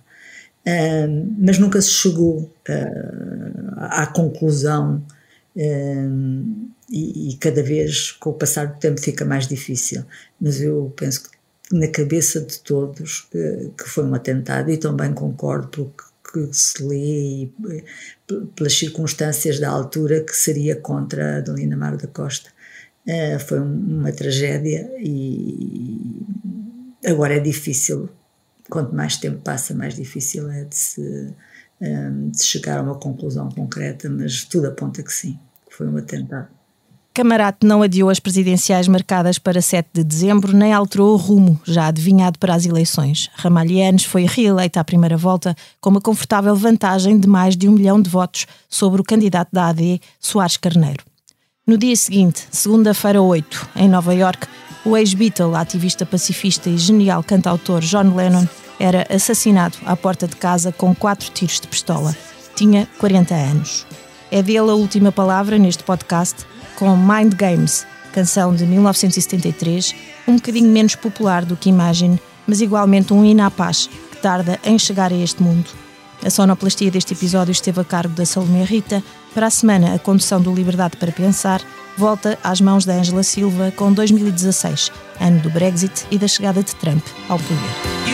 [1.39, 5.05] mas nunca se chegou uh, à conclusão
[5.57, 10.05] uh, e, e, cada vez com o passar do tempo fica mais difícil.
[10.41, 15.13] Mas eu penso que na cabeça de todos uh, que foi um atentado e também
[15.13, 17.53] concordo pelo que, que se lê e
[18.57, 22.54] pelas circunstâncias da altura que seria contra a Adelina Mar da Costa.
[23.41, 26.23] Foi uma tragédia e
[27.05, 28.09] agora é difícil
[28.69, 31.35] quanto mais tempo passa, mais difícil é de se,
[31.81, 35.39] um, de chegar a uma conclusão concreta, mas tudo aponta que sim,
[35.69, 36.49] que foi um atentado.
[37.13, 41.87] Camarate não adiou as presidenciais marcadas para 7 de dezembro, nem alterou o rumo, já
[41.87, 43.31] adivinhado para as eleições.
[43.35, 48.03] Ramalhianes foi reeleita à primeira volta com uma confortável vantagem de mais de um milhão
[48.03, 51.05] de votos sobre o candidato da AD, Soares Carneiro.
[51.67, 54.47] No dia seguinte, segunda-feira 8, em Nova York,
[54.85, 58.47] o ex-Beatle, ativista pacifista e genial cantautor John Lennon
[58.79, 62.15] era assassinado à porta de casa com quatro tiros de pistola.
[62.55, 63.87] Tinha 40 anos.
[64.31, 66.45] É dele a última palavra neste podcast
[66.77, 69.95] com Mind Games, canção de 1973,
[70.29, 74.61] um bocadinho menos popular do que Imagine, mas igualmente um hino à paz que tarda
[74.65, 75.71] em chegar a este mundo.
[76.25, 79.03] A sonoplastia deste episódio esteve a cargo da Salomé Rita.
[79.35, 81.61] Para a semana, a condução do Liberdade para Pensar
[81.99, 86.73] volta às mãos da Angela Silva com 2016, ano do Brexit e da chegada de
[86.77, 88.14] Trump ao poder.